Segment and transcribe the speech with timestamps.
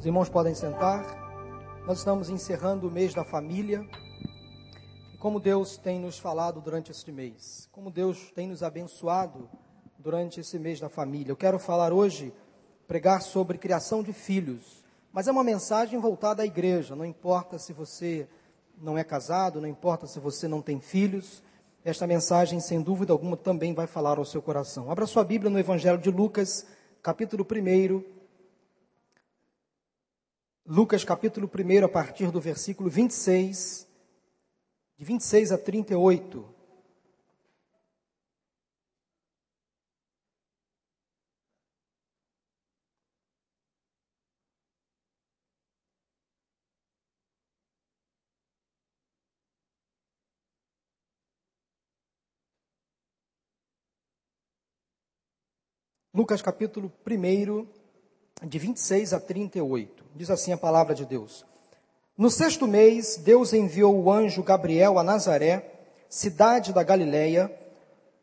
[0.00, 1.04] Os irmãos podem sentar.
[1.86, 3.86] Nós estamos encerrando o mês da família.
[5.12, 9.46] E como Deus tem nos falado durante este mês, como Deus tem nos abençoado
[9.98, 11.30] durante esse mês da família.
[11.30, 12.32] Eu quero falar hoje,
[12.88, 14.82] pregar sobre criação de filhos,
[15.12, 16.96] mas é uma mensagem voltada à igreja.
[16.96, 18.26] Não importa se você
[18.80, 21.42] não é casado, não importa se você não tem filhos,
[21.84, 24.90] esta mensagem, sem dúvida alguma, também vai falar ao seu coração.
[24.90, 26.66] Abra sua Bíblia no Evangelho de Lucas,
[27.02, 28.19] capítulo 1.
[30.72, 33.88] Lucas, capítulo 1, a partir do versículo 26,
[34.96, 36.54] de 26 a 38.
[56.14, 57.79] Lucas capítulo 1,
[58.42, 60.04] de 26 a 38.
[60.14, 61.44] Diz assim a palavra de Deus.
[62.16, 65.72] No sexto mês, Deus enviou o anjo Gabriel a Nazaré,
[66.08, 67.50] cidade da Galiléia,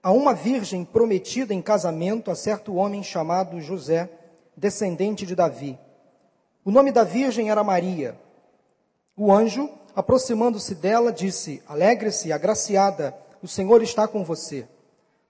[0.03, 4.09] a uma virgem prometida em casamento a certo homem chamado José,
[4.56, 5.78] descendente de Davi.
[6.63, 8.19] O nome da virgem era Maria.
[9.16, 14.67] O anjo, aproximando-se dela, disse: Alegre-se, agraciada, o Senhor está com você.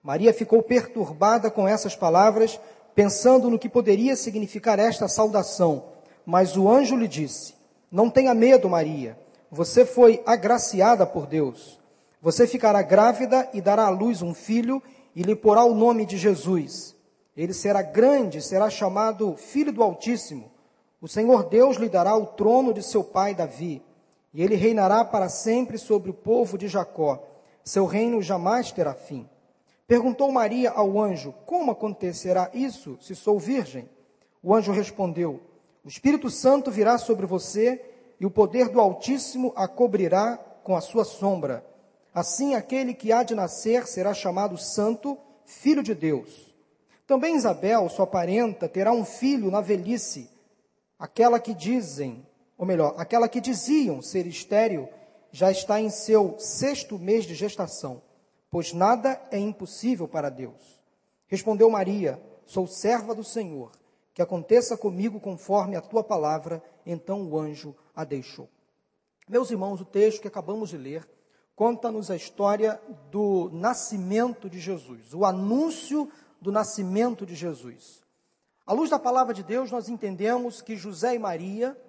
[0.04, 2.60] Maria ficou perturbada com essas palavras,
[2.98, 5.84] pensando no que poderia significar esta saudação.
[6.26, 7.54] Mas o anjo lhe disse:
[7.92, 9.16] Não tenha medo, Maria.
[9.52, 11.80] Você foi agraciada por Deus.
[12.20, 14.82] Você ficará grávida e dará à luz um filho
[15.16, 16.96] e lhe porá o nome de Jesus.
[17.36, 20.52] Ele será grande, será chamado Filho do Altíssimo.
[21.00, 23.80] O Senhor Deus lhe dará o trono de seu pai Davi,
[24.34, 27.24] e ele reinará para sempre sobre o povo de Jacó.
[27.64, 29.30] Seu reino jamais terá fim.
[29.88, 33.90] Perguntou Maria ao anjo: Como acontecerá isso se sou virgem?
[34.44, 35.40] O anjo respondeu:
[35.84, 37.82] O Espírito Santo virá sobre você
[38.20, 41.66] e o poder do Altíssimo a cobrirá com a sua sombra.
[42.14, 46.54] Assim, aquele que há de nascer será chamado Santo, Filho de Deus.
[47.06, 50.30] Também Isabel, sua parenta, terá um filho na velhice.
[51.00, 52.28] Aquela que dizem,
[52.58, 54.90] ou melhor, aquela que diziam ser estéril,
[55.32, 58.02] já está em seu sexto mês de gestação
[58.58, 60.82] pois nada é impossível para Deus.
[61.28, 63.70] Respondeu Maria: Sou serva do Senhor,
[64.16, 66.64] que aconteça comigo conforme a tua palavra.
[66.84, 68.50] Então o anjo a deixou.
[69.30, 71.08] Meus irmãos, o texto que acabamos de ler
[71.56, 72.82] conta-nos a história
[73.12, 78.02] do nascimento de Jesus, o anúncio do nascimento de Jesus.
[78.66, 81.80] À luz da palavra de Deus, nós entendemos que José e Maria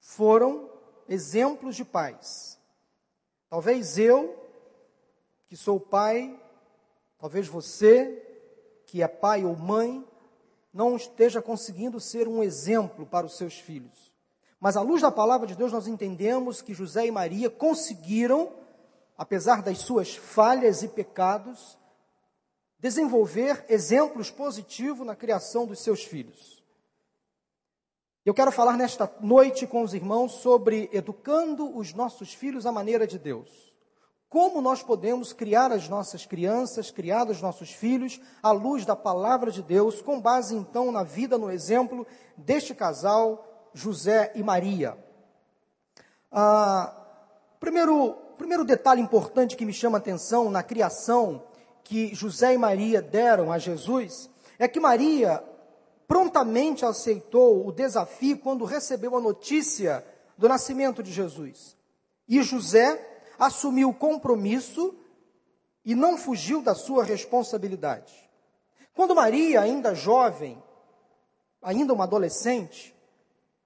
[0.00, 0.70] foram
[1.06, 2.58] exemplos de pais.
[3.50, 4.45] Talvez eu
[5.48, 6.38] que sou pai,
[7.18, 8.22] talvez você,
[8.86, 10.06] que é pai ou mãe,
[10.72, 14.12] não esteja conseguindo ser um exemplo para os seus filhos.
[14.60, 18.52] Mas à luz da palavra de Deus, nós entendemos que José e Maria conseguiram,
[19.16, 21.78] apesar das suas falhas e pecados,
[22.78, 26.62] desenvolver exemplos positivos na criação dos seus filhos.
[28.24, 33.06] Eu quero falar nesta noite com os irmãos sobre educando os nossos filhos à maneira
[33.06, 33.75] de Deus.
[34.28, 39.50] Como nós podemos criar as nossas crianças, criar os nossos filhos à luz da palavra
[39.50, 42.06] de Deus, com base então na vida, no exemplo
[42.36, 44.98] deste casal, José e Maria.
[46.30, 46.92] Ah,
[47.60, 51.44] primeiro, primeiro detalhe importante que me chama a atenção na criação
[51.84, 55.42] que José e Maria deram a Jesus é que Maria
[56.08, 60.04] prontamente aceitou o desafio quando recebeu a notícia
[60.36, 61.76] do nascimento de Jesus.
[62.28, 64.94] E José assumiu o compromisso
[65.84, 68.12] e não fugiu da sua responsabilidade.
[68.94, 70.62] Quando Maria, ainda jovem,
[71.62, 72.94] ainda uma adolescente,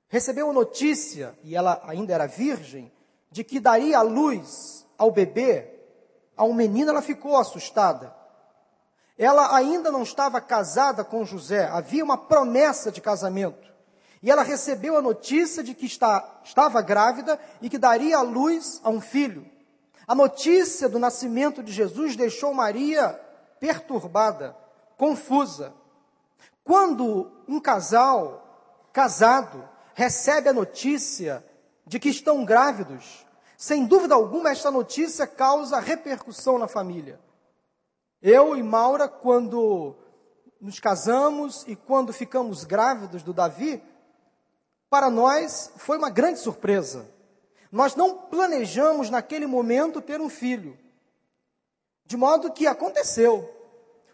[0.08, 2.92] recebeu a notícia, e ela ainda era virgem,
[3.30, 5.80] de que daria a luz ao bebê,
[6.36, 8.14] a um menino, ela ficou assustada.
[9.16, 13.70] Ela ainda não estava casada com José, havia uma promessa de casamento.
[14.22, 18.80] E ela recebeu a notícia de que está, estava grávida e que daria a luz
[18.82, 19.46] a um filho.
[20.10, 23.10] A notícia do nascimento de Jesus deixou Maria
[23.60, 24.56] perturbada,
[24.96, 25.72] confusa.
[26.64, 31.46] Quando um casal casado recebe a notícia
[31.86, 33.24] de que estão grávidos,
[33.56, 37.20] sem dúvida alguma esta notícia causa repercussão na família.
[38.20, 39.94] Eu e Maura, quando
[40.60, 43.80] nos casamos e quando ficamos grávidos do Davi,
[44.90, 47.08] para nós foi uma grande surpresa.
[47.70, 50.78] Nós não planejamos naquele momento ter um filho.
[52.04, 53.48] De modo que aconteceu.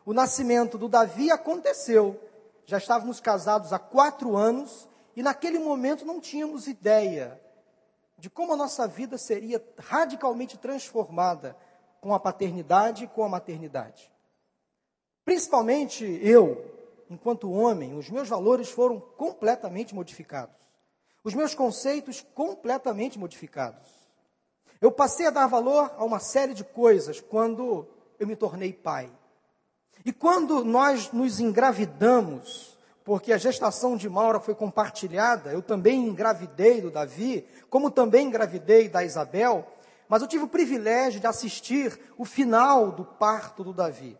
[0.04, 2.20] O nascimento do Davi aconteceu.
[2.64, 7.40] Já estávamos casados há quatro anos E naquele momento não tínhamos ideia
[8.18, 11.56] de como a nossa vida seria radicalmente transformada
[12.00, 14.12] com a paternidade e com a maternidade.
[15.24, 16.70] Principalmente eu,
[17.10, 20.54] enquanto homem, os meus valores foram completamente modificados.
[21.26, 23.88] Os meus conceitos completamente modificados.
[24.80, 27.84] Eu passei a dar valor a uma série de coisas quando
[28.16, 29.10] eu me tornei pai.
[30.04, 36.80] E quando nós nos engravidamos, porque a gestação de Maura foi compartilhada, eu também engravidei
[36.80, 39.66] do Davi, como também engravidei da Isabel,
[40.08, 44.16] mas eu tive o privilégio de assistir o final do parto do Davi.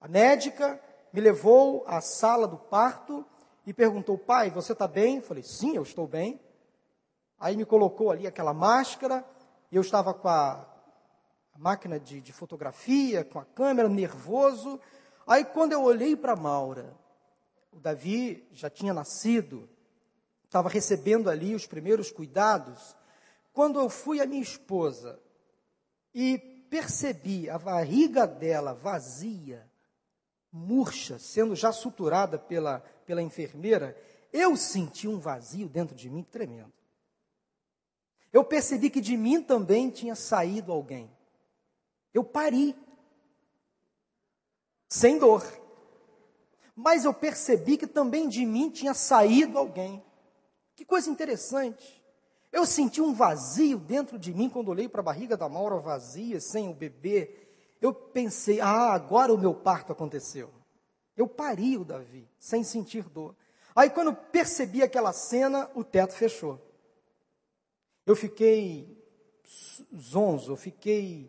[0.00, 0.80] A médica
[1.12, 3.26] me levou à sala do parto
[3.66, 5.16] e perguntou: Pai, você está bem?
[5.16, 6.40] Eu falei: Sim, eu estou bem.
[7.38, 9.24] Aí me colocou ali aquela máscara,
[9.70, 10.64] eu estava com a,
[11.54, 14.78] a máquina de, de fotografia, com a câmera, nervoso.
[15.26, 16.94] Aí quando eu olhei para Maura,
[17.72, 19.68] o Davi já tinha nascido,
[20.44, 22.96] estava recebendo ali os primeiros cuidados.
[23.52, 25.18] Quando eu fui à minha esposa
[26.14, 26.38] e
[26.70, 29.68] percebi a barriga dela vazia,
[30.52, 33.96] murcha, sendo já suturada pela, pela enfermeira,
[34.32, 36.72] eu senti um vazio dentro de mim tremendo.
[38.32, 41.10] Eu percebi que de mim também tinha saído alguém.
[42.12, 42.74] Eu pari.
[44.88, 45.42] Sem dor.
[46.74, 50.02] Mas eu percebi que também de mim tinha saído alguém.
[50.74, 52.02] Que coisa interessante.
[52.50, 56.40] Eu senti um vazio dentro de mim quando olhei para a barriga da Maura vazia,
[56.40, 57.41] sem o bebê
[57.82, 60.48] eu pensei, ah, agora o meu parto aconteceu.
[61.16, 63.34] Eu pari o Davi, sem sentir dor.
[63.74, 66.60] Aí quando percebi aquela cena, o teto fechou.
[68.06, 68.96] Eu fiquei
[69.96, 71.28] zonzo, eu fiquei.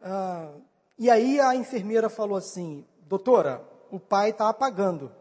[0.00, 0.54] Ah,
[0.96, 5.12] e aí a enfermeira falou assim: doutora, o pai está apagando.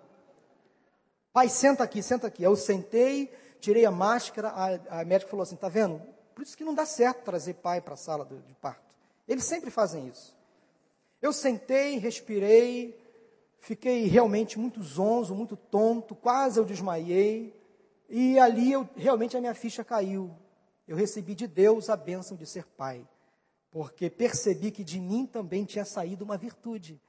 [1.34, 2.44] Pai, senta aqui, senta aqui.
[2.44, 6.02] Eu sentei, tirei a máscara, a, a médica falou assim: tá vendo?
[6.36, 8.85] Por isso que não dá certo trazer pai para a sala de, de parto.
[9.28, 10.36] Eles sempre fazem isso.
[11.22, 12.98] Eu sentei, respirei,
[13.60, 17.54] fiquei realmente muito zonzo, muito tonto, quase eu desmaiei.
[18.08, 20.32] E ali eu, realmente a minha ficha caiu.
[20.88, 23.08] Eu recebi de Deus a bênção de ser pai,
[23.72, 27.02] porque percebi que de mim também tinha saído uma virtude.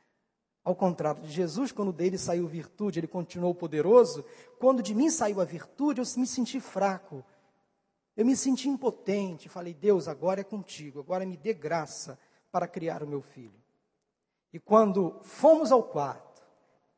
[0.64, 4.24] Ao contrário de Jesus, quando dele saiu virtude, ele continuou poderoso.
[4.58, 7.24] Quando de mim saiu a virtude, eu me senti fraco.
[8.16, 9.48] Eu me senti impotente.
[9.48, 12.18] Falei, Deus, agora é contigo, agora me dê graça
[12.50, 13.60] para criar o meu filho.
[14.52, 16.42] E quando fomos ao quarto,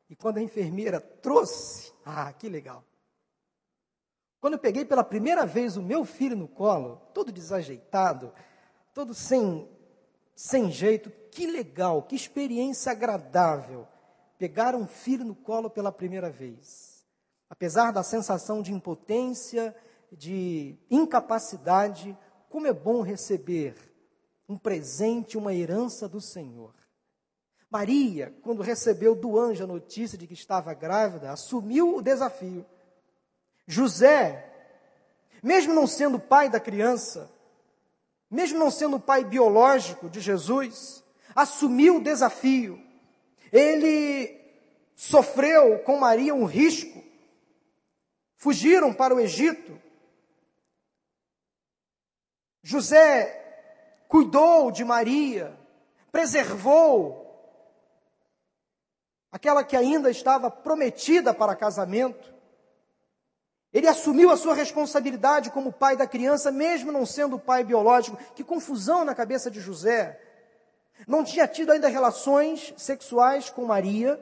[0.09, 2.83] e quando a enfermeira trouxe, ah, que legal.
[4.39, 8.33] Quando eu peguei pela primeira vez o meu filho no colo, todo desajeitado,
[8.93, 9.69] todo sem,
[10.33, 13.85] sem jeito, que legal, que experiência agradável
[14.37, 17.05] pegar um filho no colo pela primeira vez.
[17.49, 19.75] Apesar da sensação de impotência,
[20.11, 22.17] de incapacidade,
[22.49, 23.75] como é bom receber
[24.47, 26.73] um presente, uma herança do Senhor.
[27.69, 32.65] Maria, quando recebeu do anjo a notícia de que estava grávida, assumiu o desafio.
[33.67, 34.51] José,
[35.43, 37.31] mesmo não sendo pai da criança,
[38.29, 41.03] mesmo não sendo pai biológico de Jesus,
[41.35, 42.81] assumiu o desafio.
[43.51, 44.35] Ele
[44.95, 47.03] sofreu com Maria um risco.
[48.35, 49.79] Fugiram para o Egito.
[52.61, 53.35] José
[54.07, 55.57] cuidou de Maria,
[56.11, 57.25] preservou
[59.31, 62.33] aquela que ainda estava prometida para casamento.
[63.71, 68.17] Ele assumiu a sua responsabilidade como pai da criança, mesmo não sendo o pai biológico.
[68.33, 70.19] Que confusão na cabeça de José.
[71.07, 74.21] Não tinha tido ainda relações sexuais com Maria.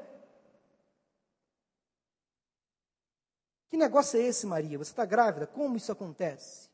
[3.70, 4.77] Que negócio é esse, Maria?
[4.77, 5.48] Você está grávida?
[5.48, 6.70] Como isso acontece?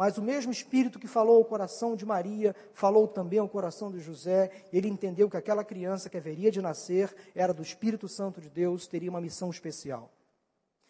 [0.00, 4.00] Mas o mesmo Espírito que falou ao coração de Maria, falou também ao coração de
[4.00, 4.50] José.
[4.72, 8.86] Ele entendeu que aquela criança que haveria de nascer era do Espírito Santo de Deus,
[8.86, 10.10] teria uma missão especial.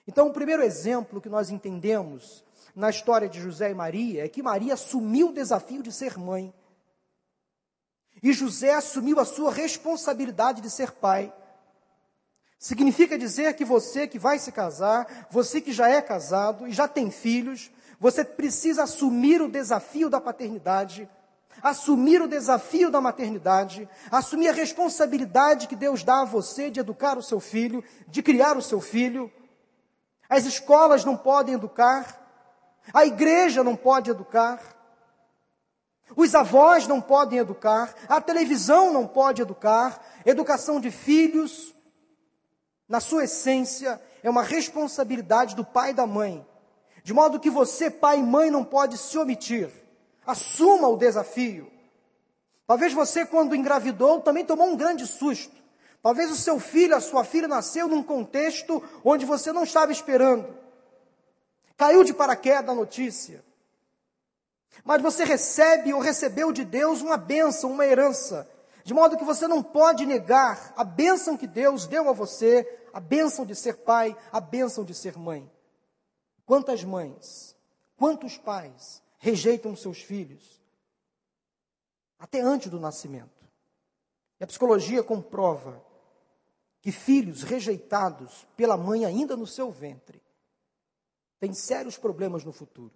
[0.06, 4.44] Então, o primeiro exemplo que nós entendemos na história de José e Maria é que
[4.44, 6.54] Maria assumiu o desafio de ser mãe.
[8.22, 11.34] E José assumiu a sua responsabilidade de ser pai.
[12.60, 16.86] Significa dizer que você que vai se casar, você que já é casado e já
[16.86, 21.06] tem filhos, você precisa assumir o desafio da paternidade,
[21.62, 27.18] assumir o desafio da maternidade, assumir a responsabilidade que Deus dá a você de educar
[27.18, 29.30] o seu filho, de criar o seu filho.
[30.30, 32.18] As escolas não podem educar,
[32.94, 34.62] a igreja não pode educar,
[36.16, 41.74] os avós não podem educar, a televisão não pode educar, educação de filhos
[42.88, 46.44] na sua essência, é uma responsabilidade do pai e da mãe.
[47.02, 49.70] De modo que você, pai e mãe, não pode se omitir.
[50.26, 51.70] Assuma o desafio.
[52.66, 55.54] Talvez você, quando engravidou, também tomou um grande susto.
[56.02, 60.54] Talvez o seu filho, a sua filha nasceu num contexto onde você não estava esperando.
[61.76, 63.44] Caiu de paraquedas a notícia.
[64.84, 68.48] Mas você recebe ou recebeu de Deus uma bênção, uma herança.
[68.84, 73.00] De modo que você não pode negar a bênção que Deus deu a você, a
[73.00, 75.50] bênção de ser pai, a bênção de ser mãe.
[76.50, 77.56] Quantas mães,
[77.96, 80.60] quantos pais rejeitam seus filhos?
[82.18, 83.48] Até antes do nascimento.
[84.40, 85.80] E a psicologia comprova
[86.80, 90.20] que filhos rejeitados pela mãe ainda no seu ventre
[91.38, 92.94] têm sérios problemas no futuro.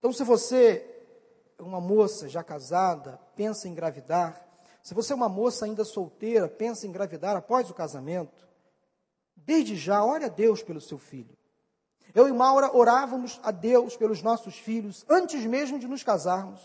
[0.00, 1.06] Então, se você
[1.56, 4.44] é uma moça já casada, pensa em engravidar,
[4.82, 8.48] se você é uma moça ainda solteira, pensa em engravidar após o casamento,
[9.36, 11.38] desde já, ore a Deus pelo seu filho.
[12.14, 16.60] Eu e Maura orávamos a Deus pelos nossos filhos antes mesmo de nos casarmos.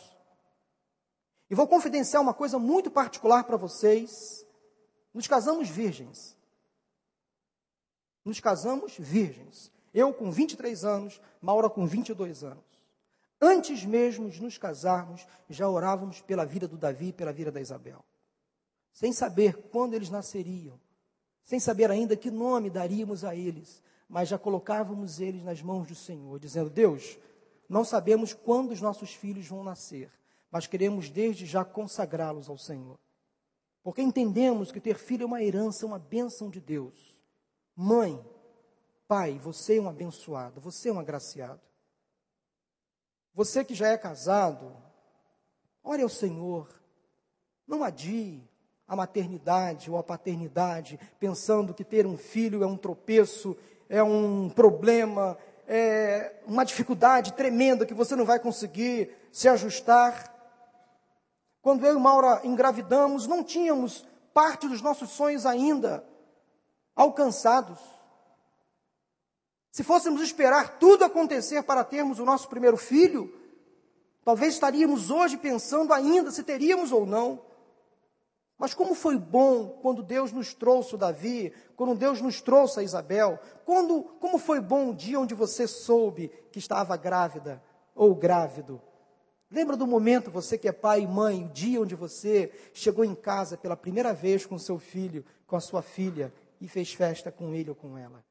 [1.49, 4.45] E vou confidenciar uma coisa muito particular para vocês.
[5.11, 6.37] Nos casamos virgens.
[8.23, 9.71] Nos casamos virgens.
[9.91, 12.63] Eu com 23 anos, Maura com 22 anos.
[13.41, 17.59] Antes mesmo de nos casarmos, já orávamos pela vida do Davi e pela vida da
[17.59, 18.05] Isabel.
[18.93, 20.79] Sem saber quando eles nasceriam,
[21.43, 25.93] sem saber ainda que nome daríamos a eles, mas já colocávamos eles nas mãos do
[25.93, 27.19] Senhor, dizendo: Deus,
[27.69, 30.11] não sabemos quando os nossos filhos vão nascer,
[30.49, 32.97] mas queremos desde já consagrá-los ao Senhor.
[33.83, 37.15] Porque entendemos que ter filho é uma herança, uma bênção de Deus.
[37.75, 38.19] Mãe,
[39.07, 41.61] pai, você é um abençoado, você é um agraciado.
[43.33, 44.75] Você que já é casado,
[45.83, 46.67] ore ao Senhor.
[47.65, 48.43] Não adie
[48.87, 53.55] a maternidade ou a paternidade, pensando que ter um filho é um tropeço,
[53.89, 55.35] é um problema,
[55.67, 60.31] é uma dificuldade tremenda que você não vai conseguir se ajustar.
[61.61, 66.05] Quando eu e Maura engravidamos, não tínhamos parte dos nossos sonhos ainda
[66.95, 67.79] alcançados.
[69.71, 73.33] Se fôssemos esperar tudo acontecer para termos o nosso primeiro filho,
[74.23, 77.41] talvez estaríamos hoje pensando ainda se teríamos ou não.
[78.59, 82.83] Mas como foi bom quando Deus nos trouxe o Davi, quando Deus nos trouxe a
[82.83, 87.63] Isabel, quando, como foi bom o dia onde você soube que estava grávida
[87.95, 88.81] ou grávido.
[89.49, 93.15] Lembra do momento, você que é pai e mãe, o dia onde você chegou em
[93.15, 97.55] casa pela primeira vez com seu filho, com a sua filha, e fez festa com
[97.55, 98.23] ele ou com ela?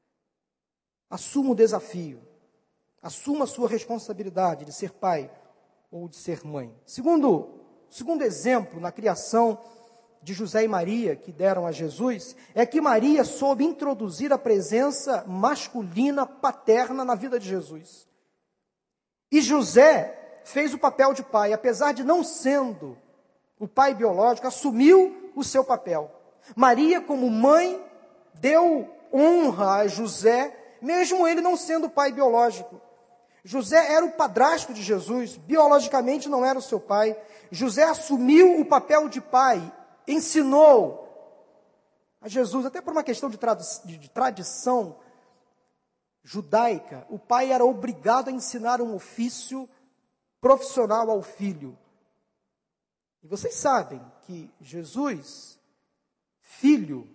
[1.09, 2.21] Assuma o desafio.
[3.01, 5.31] Assuma a sua responsabilidade de ser pai
[5.91, 6.73] ou de ser mãe.
[6.85, 7.49] Segundo,
[7.89, 9.59] segundo exemplo na criação
[10.21, 15.23] de José e Maria que deram a Jesus é que Maria soube introduzir a presença
[15.27, 18.07] masculina paterna na vida de Jesus.
[19.31, 22.97] E José fez o papel de pai, apesar de não sendo
[23.59, 26.11] o pai biológico, assumiu o seu papel.
[26.55, 27.83] Maria, como mãe,
[28.33, 32.79] deu honra a José mesmo ele não sendo pai biológico.
[33.43, 37.17] José era o padrasto de Jesus, biologicamente não era o seu pai.
[37.51, 39.61] José assumiu o papel de pai,
[40.07, 41.07] ensinou
[42.21, 43.37] a Jesus, até por uma questão de,
[43.97, 44.99] de tradição
[46.23, 49.69] judaica, o pai era obrigado a ensinar um ofício
[50.41, 51.77] profissional ao filho.
[53.23, 55.59] E vocês sabem que Jesus,
[56.39, 57.09] filho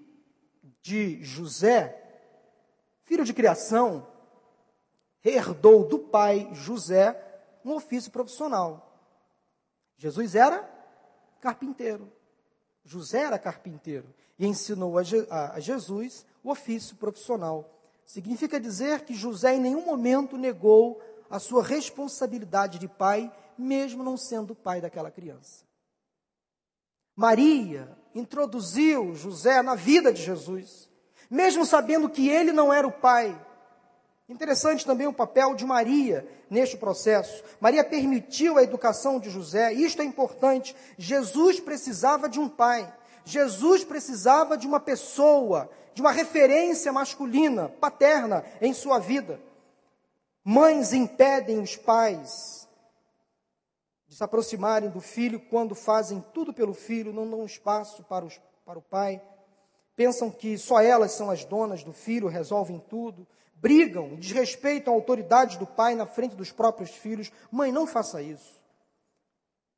[0.82, 2.00] de José,
[3.04, 4.06] filho de criação,
[5.22, 7.20] herdou do pai José
[7.64, 8.90] um ofício profissional.
[9.96, 10.62] Jesus era
[11.40, 12.12] carpinteiro.
[12.84, 14.06] José era carpinteiro
[14.38, 17.70] e ensinou a, Je a Jesus o ofício profissional.
[18.04, 21.00] Significa dizer que José em nenhum momento negou
[21.30, 25.64] a sua responsabilidade de pai, mesmo não sendo pai daquela criança.
[27.16, 30.88] Maria introduziu José na vida de Jesus
[31.30, 33.38] mesmo sabendo que ele não era o pai.
[34.28, 37.44] Interessante também o papel de Maria neste processo.
[37.60, 40.74] Maria permitiu a educação de José, isto é importante.
[40.96, 42.90] Jesus precisava de um pai.
[43.24, 49.40] Jesus precisava de uma pessoa, de uma referência masculina, paterna em sua vida.
[50.42, 52.68] Mães impedem os pais
[54.06, 58.40] de se aproximarem do filho quando fazem tudo pelo filho, não dão espaço para, os,
[58.64, 59.20] para o pai
[59.96, 63.26] pensam que só elas são as donas do filho, resolvem tudo,
[63.64, 67.32] brigam, desrespeitam a autoridade do pai na frente dos próprios filhos.
[67.50, 68.62] Mãe, não faça isso.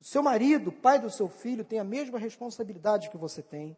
[0.01, 3.77] O seu marido, pai do seu filho, tem a mesma responsabilidade que você tem.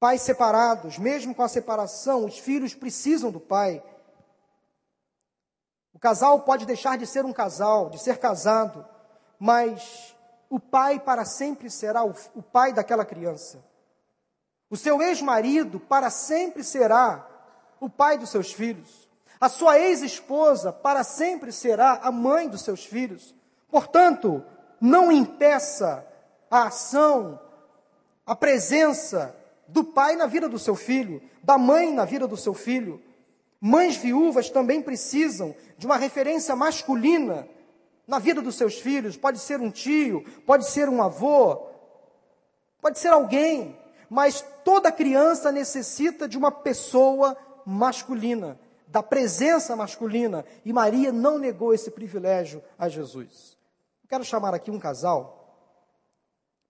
[0.00, 3.80] Pais separados, mesmo com a separação, os filhos precisam do pai.
[5.94, 8.84] O casal pode deixar de ser um casal, de ser casado,
[9.38, 10.16] mas
[10.48, 13.64] o pai para sempre será o, o pai daquela criança.
[14.68, 17.29] O seu ex-marido para sempre será
[17.80, 19.08] o pai dos seus filhos.
[19.40, 23.34] A sua ex-esposa para sempre será a mãe dos seus filhos.
[23.70, 24.44] Portanto,
[24.78, 26.06] não impeça
[26.50, 27.40] a ação,
[28.26, 29.34] a presença
[29.66, 33.00] do pai na vida do seu filho, da mãe na vida do seu filho.
[33.60, 37.48] Mães viúvas também precisam de uma referência masculina
[38.06, 39.16] na vida dos seus filhos.
[39.16, 41.66] Pode ser um tio, pode ser um avô,
[42.80, 47.36] pode ser alguém, mas toda criança necessita de uma pessoa
[47.66, 53.58] masculina, da presença masculina, e Maria não negou esse privilégio a Jesus.
[54.08, 55.40] Quero chamar aqui um casal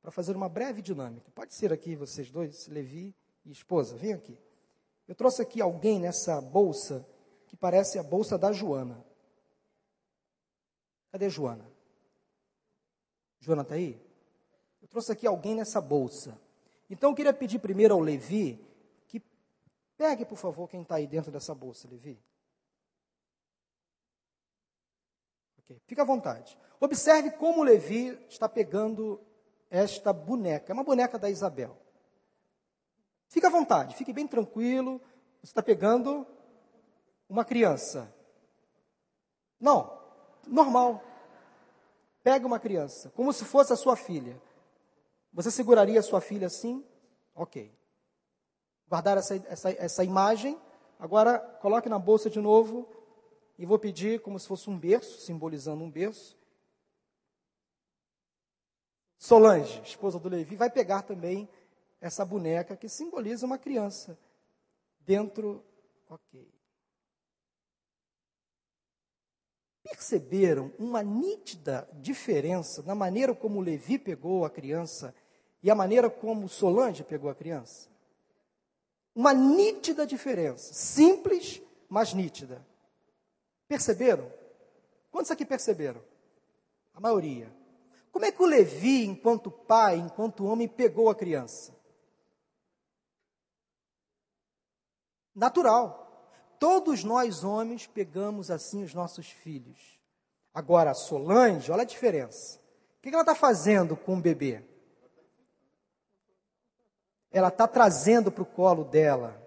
[0.03, 1.31] para fazer uma breve dinâmica.
[1.35, 4.39] Pode ser aqui vocês dois, Levi e esposa, vem aqui.
[5.09, 7.07] Eu trouxe aqui alguém nessa bolsa
[7.47, 9.05] que parece a bolsa da Joana.
[11.11, 11.67] Cadê Joana?
[13.41, 14.01] Joana está aí?
[14.81, 16.39] Eu trouxe aqui alguém nessa bolsa.
[16.89, 18.65] Então eu queria pedir primeiro ao Levi
[20.01, 22.19] pegue, por favor, quem está aí dentro dessa bolsa, Levi.
[25.59, 25.79] Okay.
[25.87, 26.57] Fica à vontade.
[26.81, 29.21] Observe como Levi está pegando
[29.69, 30.73] esta boneca.
[30.73, 31.77] É uma boneca da Isabel.
[33.29, 35.03] Fique à vontade, fique bem tranquilo.
[35.43, 36.27] Você está pegando
[37.29, 38.11] uma criança.
[39.61, 40.03] Não,
[40.47, 41.05] normal.
[42.23, 44.41] Pega uma criança, como se fosse a sua filha.
[45.31, 46.83] Você seguraria a sua filha assim?
[47.35, 47.79] Ok.
[48.91, 50.61] Guardar essa, essa, essa imagem.
[50.99, 52.89] Agora, coloque na bolsa de novo.
[53.57, 56.37] E vou pedir como se fosse um berço, simbolizando um berço.
[59.17, 61.49] Solange, esposa do Levi, vai pegar também
[62.01, 64.19] essa boneca que simboliza uma criança
[65.01, 65.63] dentro.
[66.09, 66.51] Ok.
[69.83, 75.15] Perceberam uma nítida diferença na maneira como Levi pegou a criança
[75.63, 77.90] e a maneira como Solange pegou a criança?
[79.15, 82.65] Uma nítida diferença, simples, mas nítida.
[83.67, 84.33] Perceberam?
[85.11, 86.03] Quantos aqui perceberam?
[86.95, 87.53] A maioria.
[88.13, 91.75] Como é que o Levi, enquanto pai, enquanto homem, pegou a criança?
[95.35, 95.99] Natural.
[96.59, 99.99] Todos nós, homens, pegamos assim os nossos filhos.
[100.53, 102.59] Agora, Solange, olha a diferença.
[102.99, 104.63] O que ela está fazendo com o bebê?
[107.31, 109.41] Ela está trazendo para o colo dela.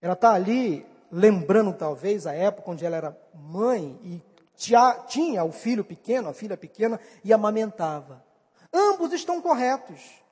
[0.00, 4.22] Ela está ali, lembrando talvez a época onde ela era mãe e
[4.56, 8.24] tinha o filho pequeno, a filha pequena, e amamentava.
[8.72, 10.22] Ambos estão corretos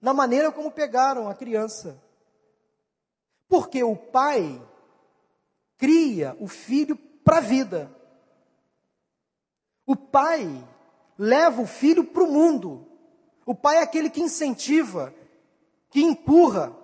[0.00, 2.00] na maneira como pegaram a criança.
[3.48, 4.60] Porque o pai
[5.76, 7.90] cria o filho para a vida.
[9.86, 10.46] O pai
[11.18, 12.85] leva o filho para o mundo.
[13.46, 15.14] O pai é aquele que incentiva,
[15.88, 16.76] que empurra,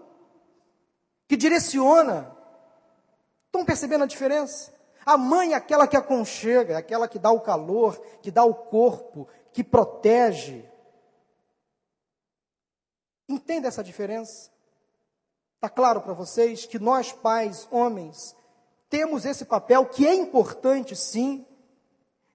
[1.26, 2.34] que direciona.
[3.46, 4.72] Estão percebendo a diferença?
[5.04, 8.54] A mãe é aquela que aconchega, é aquela que dá o calor, que dá o
[8.54, 10.64] corpo, que protege.
[13.28, 14.52] Entenda essa diferença?
[15.56, 18.36] Está claro para vocês que nós, pais, homens,
[18.88, 21.44] temos esse papel que é importante, sim,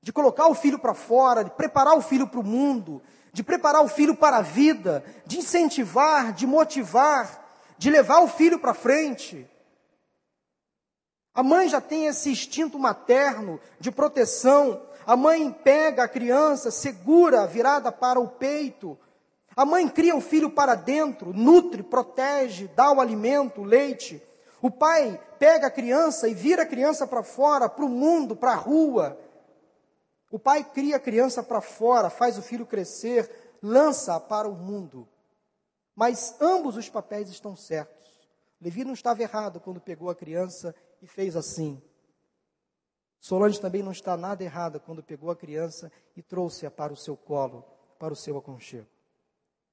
[0.01, 3.83] de colocar o filho para fora, de preparar o filho para o mundo, de preparar
[3.83, 7.45] o filho para a vida, de incentivar, de motivar,
[7.77, 9.47] de levar o filho para frente.
[11.33, 14.81] A mãe já tem esse instinto materno de proteção.
[15.05, 18.97] A mãe pega a criança, segura virada para o peito.
[19.55, 24.21] A mãe cria o filho para dentro, nutre, protege, dá o alimento, o leite.
[24.61, 28.51] O pai pega a criança e vira a criança para fora, para o mundo, para
[28.51, 29.17] a rua.
[30.37, 35.09] O pai cria a criança para fora, faz o filho crescer, lança para o mundo.
[35.95, 38.29] Mas ambos os papéis estão certos.
[38.61, 41.81] Levi não estava errado quando pegou a criança e fez assim.
[43.19, 47.17] Solange também não está nada errada quando pegou a criança e trouxe-a para o seu
[47.17, 47.65] colo,
[47.97, 48.85] para o seu aconchego.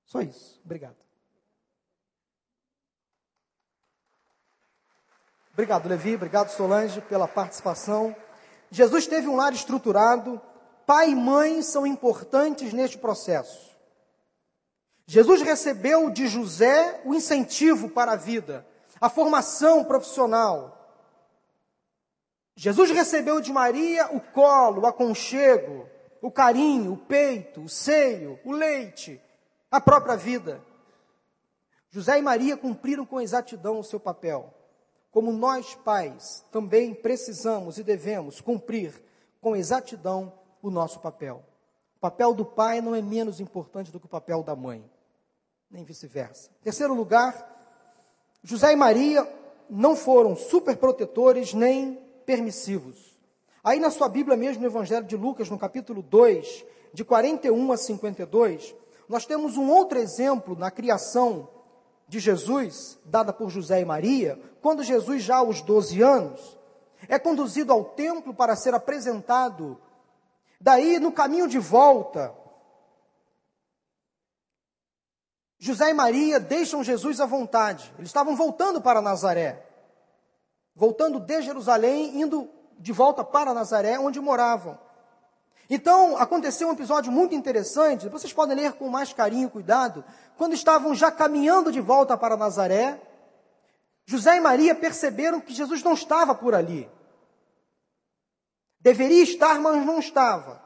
[0.07, 0.59] Só isso.
[0.65, 0.97] Obrigado.
[5.53, 6.15] Obrigado, Levi.
[6.15, 8.17] Obrigado, Solange, pela participação.
[8.71, 10.41] Jesus teve um lar estruturado.
[10.87, 13.75] Pai e mãe são importantes neste processo.
[15.07, 18.67] Jesus recebeu de José o incentivo para a vida,
[19.01, 20.85] a formação profissional,
[22.57, 25.89] Jesus recebeu de Maria o colo, o aconchego,
[26.23, 29.21] o carinho, o peito, o seio, o leite,
[29.71, 30.65] a própria vida.
[31.91, 34.55] José e Maria cumpriram com exatidão o seu papel.
[35.11, 39.03] Como nós, pais, também precisamos e devemos cumprir
[39.41, 40.33] com exatidão
[40.69, 41.43] o nosso papel.
[41.97, 44.85] O papel do pai não é menos importante do que o papel da mãe,
[45.71, 46.51] nem vice-versa.
[46.63, 47.51] Terceiro lugar,
[48.43, 49.27] José e Maria
[49.69, 51.95] não foram superprotetores nem
[52.27, 53.19] permissivos.
[53.63, 57.77] Aí na sua Bíblia mesmo, no Evangelho de Lucas, no capítulo 2, de 41 a
[57.77, 58.75] 52,
[59.09, 61.49] nós temos um outro exemplo na criação
[62.07, 66.59] de Jesus, dada por José e Maria, quando Jesus, já aos 12 anos,
[67.09, 69.79] é conduzido ao templo para ser apresentado.
[70.65, 72.35] Daí, no caminho de volta,
[75.59, 77.93] José e Maria deixam Jesus à vontade.
[77.99, 79.63] Eles estavam voltando para Nazaré,
[80.75, 82.49] voltando de Jerusalém, indo
[82.79, 84.79] de volta para Nazaré, onde moravam.
[85.69, 90.03] Então, aconteceu um episódio muito interessante, vocês podem ler com mais carinho e cuidado.
[90.39, 92.99] Quando estavam já caminhando de volta para Nazaré,
[94.07, 96.91] José e Maria perceberam que Jesus não estava por ali.
[98.85, 100.63] Deveria estar, mas não estava.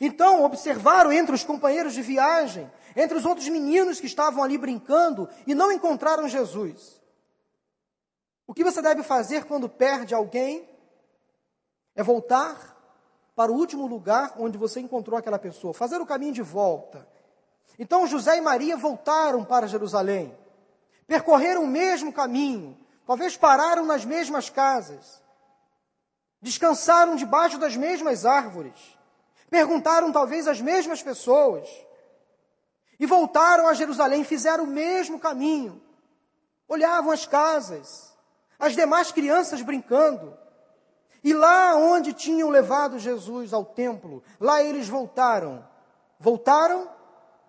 [0.00, 5.28] Então, observaram entre os companheiros de viagem, entre os outros meninos que estavam ali brincando
[5.48, 7.02] e não encontraram Jesus.
[8.46, 10.68] O que você deve fazer quando perde alguém
[11.96, 12.78] é voltar
[13.34, 17.06] para o último lugar onde você encontrou aquela pessoa, fazer o caminho de volta.
[17.78, 20.36] Então José e Maria voltaram para Jerusalém,
[21.06, 25.20] percorreram o mesmo caminho, talvez pararam nas mesmas casas,
[26.40, 28.98] descansaram debaixo das mesmas árvores,
[29.48, 31.68] perguntaram talvez às mesmas pessoas,
[32.98, 35.80] e voltaram a Jerusalém, fizeram o mesmo caminho,
[36.68, 38.14] olhavam as casas,
[38.58, 40.36] as demais crianças brincando,
[41.22, 45.66] e lá onde tinham levado Jesus ao templo, lá eles voltaram.
[46.18, 46.88] Voltaram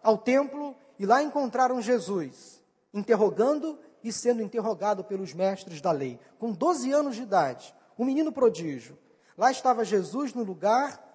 [0.03, 2.61] ao templo e lá encontraram Jesus,
[2.93, 6.19] interrogando e sendo interrogado pelos mestres da lei.
[6.37, 8.97] Com 12 anos de idade, um menino prodígio.
[9.37, 11.11] Lá estava Jesus no lugar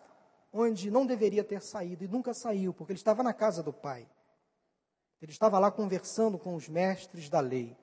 [0.52, 4.08] onde não deveria ter saído e nunca saiu, porque ele estava na casa do Pai.
[5.20, 7.76] Ele estava lá conversando com os mestres da lei.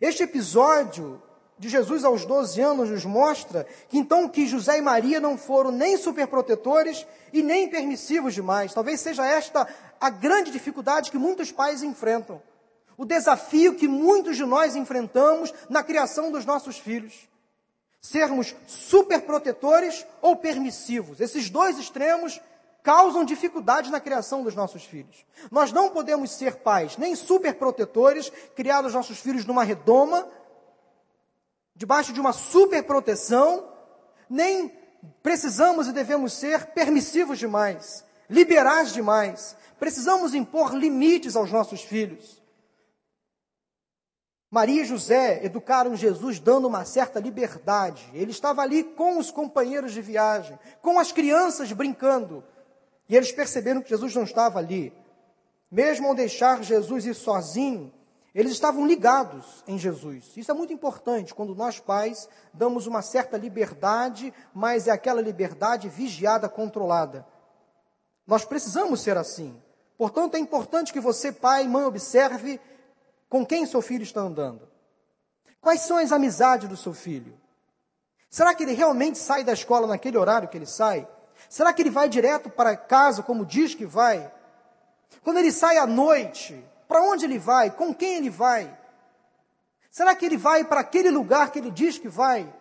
[0.00, 1.22] Este episódio
[1.58, 5.70] de Jesus aos 12 anos nos mostra que então que José e Maria não foram
[5.70, 8.72] nem superprotetores e nem permissivos demais.
[8.72, 9.68] Talvez seja esta
[10.00, 12.42] a grande dificuldade que muitos pais enfrentam.
[12.96, 17.28] O desafio que muitos de nós enfrentamos na criação dos nossos filhos.
[18.00, 21.20] Sermos superprotetores ou permissivos.
[21.20, 22.40] Esses dois extremos
[22.82, 25.24] causam dificuldades na criação dos nossos filhos.
[25.50, 30.26] Nós não podemos ser pais nem superprotetores, criar os nossos filhos numa redoma,
[31.74, 33.70] debaixo de uma superproteção,
[34.28, 34.72] nem
[35.22, 39.56] precisamos e devemos ser permissivos demais, liberais demais.
[39.78, 42.39] Precisamos impor limites aos nossos filhos.
[44.50, 48.10] Maria e José educaram Jesus dando uma certa liberdade.
[48.12, 52.42] Ele estava ali com os companheiros de viagem, com as crianças brincando.
[53.08, 54.92] E eles perceberam que Jesus não estava ali.
[55.70, 57.92] Mesmo ao deixar Jesus ir sozinho,
[58.34, 60.32] eles estavam ligados em Jesus.
[60.36, 65.88] Isso é muito importante quando nós pais damos uma certa liberdade, mas é aquela liberdade
[65.88, 67.24] vigiada, controlada.
[68.26, 69.60] Nós precisamos ser assim.
[69.96, 72.60] Portanto, é importante que você, pai, mãe, observe
[73.30, 74.68] com quem seu filho está andando.
[75.60, 77.40] Quais são as amizades do seu filho?
[78.28, 81.08] Será que ele realmente sai da escola naquele horário que ele sai?
[81.48, 84.30] Será que ele vai direto para casa como diz que vai?
[85.22, 87.70] Quando ele sai à noite, para onde ele vai?
[87.70, 88.76] Com quem ele vai?
[89.90, 92.52] Será que ele vai para aquele lugar que ele diz que vai?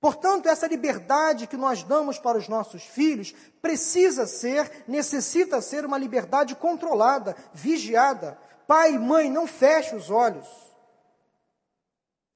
[0.00, 5.96] Portanto, essa liberdade que nós damos para os nossos filhos precisa ser, necessita ser uma
[5.96, 8.36] liberdade controlada, vigiada.
[8.66, 10.48] Pai mãe, não feche os olhos.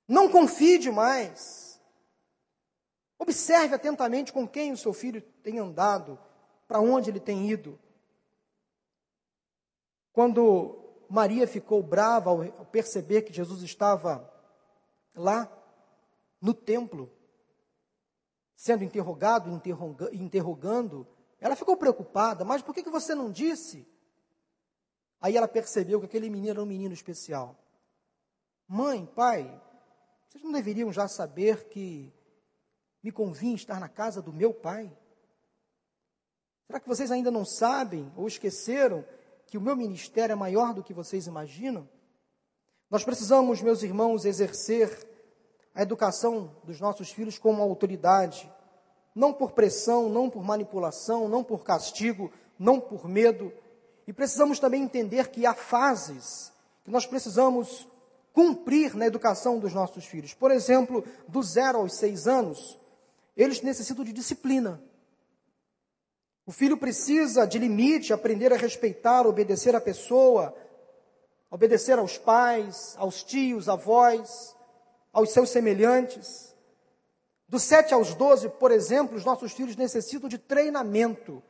[0.08, 1.80] Não confie demais.
[3.18, 6.18] Observe atentamente com quem o seu filho tem andado,
[6.68, 7.78] para onde ele tem ido.
[10.12, 14.32] Quando Maria ficou brava ao perceber que Jesus estava
[15.14, 15.50] lá
[16.40, 17.10] no templo,
[18.54, 21.06] sendo interrogado, interroga, interrogando,
[21.40, 23.86] ela ficou preocupada, mas por que, que você não disse?
[25.20, 27.56] Aí ela percebeu que aquele menino era um menino especial.
[28.68, 29.62] Mãe, pai,
[30.28, 32.12] vocês não deveriam já saber que
[33.02, 34.90] me convinha estar na casa do meu pai?
[36.66, 39.04] Será que vocês ainda não sabem ou esqueceram
[39.46, 41.88] que o meu ministério é maior do que vocês imaginam?
[42.90, 45.08] Nós precisamos, meus irmãos, exercer
[45.74, 48.50] a educação dos nossos filhos como autoridade,
[49.14, 53.52] não por pressão, não por manipulação, não por castigo, não por medo.
[54.06, 56.52] E precisamos também entender que há fases
[56.84, 57.86] que nós precisamos
[58.32, 60.34] cumprir na educação dos nossos filhos.
[60.34, 62.78] Por exemplo, do zero aos seis anos,
[63.36, 64.80] eles necessitam de disciplina.
[66.46, 70.54] O filho precisa de limite, aprender a respeitar, obedecer a pessoa,
[71.50, 74.54] obedecer aos pais, aos tios, avós,
[75.12, 76.54] aos seus semelhantes.
[77.48, 81.42] Dos 7 aos 12, por exemplo, os nossos filhos necessitam de treinamento.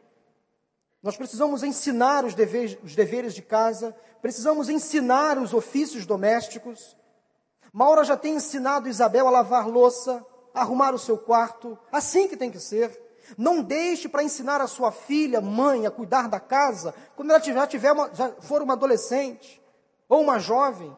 [1.06, 6.96] Nós precisamos ensinar os deveres, os deveres de casa, precisamos ensinar os ofícios domésticos.
[7.72, 12.36] Maura já tem ensinado Isabel a lavar louça, a arrumar o seu quarto, assim que
[12.36, 13.00] tem que ser.
[13.38, 17.68] Não deixe para ensinar a sua filha, mãe, a cuidar da casa, quando ela já,
[17.68, 19.62] tiver uma, já for uma adolescente
[20.08, 20.92] ou uma jovem.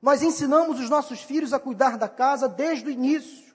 [0.00, 3.54] Nós ensinamos os nossos filhos a cuidar da casa desde o início.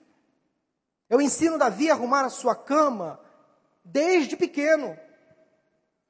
[1.10, 3.18] Eu ensino Davi a arrumar a sua cama
[3.84, 4.96] desde pequeno.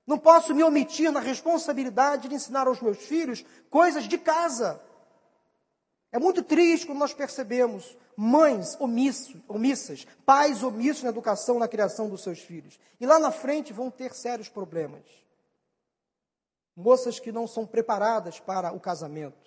[0.06, 4.80] Não posso me omitir na responsabilidade de ensinar aos meus filhos coisas de casa.
[6.12, 12.08] É muito triste quando nós percebemos mães omissos, omissas, pais omissos na educação, na criação
[12.08, 12.78] dos seus filhos.
[13.00, 15.02] E lá na frente vão ter sérios problemas.
[16.76, 19.44] Moças que não são preparadas para o casamento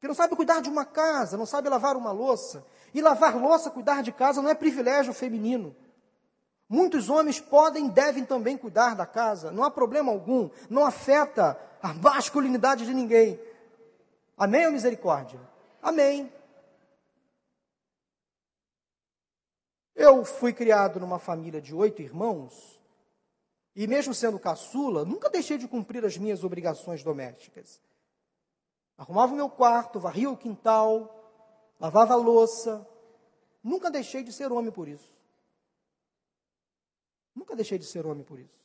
[0.00, 2.64] que não sabe cuidar de uma casa, não sabe lavar uma louça.
[2.94, 5.74] E lavar louça, cuidar de casa, não é privilégio feminino.
[6.68, 11.58] Muitos homens podem e devem também cuidar da casa, não há problema algum, não afeta
[11.82, 13.40] a masculinidade de ninguém.
[14.36, 15.40] Amém ou misericórdia?
[15.80, 16.30] Amém.
[19.94, 22.78] Eu fui criado numa família de oito irmãos,
[23.74, 27.80] e mesmo sendo caçula, nunca deixei de cumprir as minhas obrigações domésticas.
[28.96, 31.14] Arrumava o meu quarto, varria o quintal,
[31.80, 32.86] lavava a louça.
[33.62, 35.17] Nunca deixei de ser homem por isso.
[37.38, 38.58] Nunca deixei de ser homem por isso.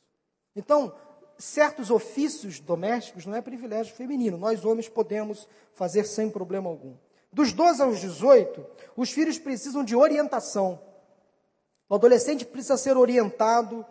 [0.56, 0.92] Então,
[1.38, 4.36] certos ofícios domésticos não é privilégio feminino.
[4.36, 6.96] Nós homens podemos fazer sem problema algum.
[7.32, 10.80] Dos 12 aos 18, os filhos precisam de orientação.
[11.88, 13.86] O adolescente precisa ser orientado,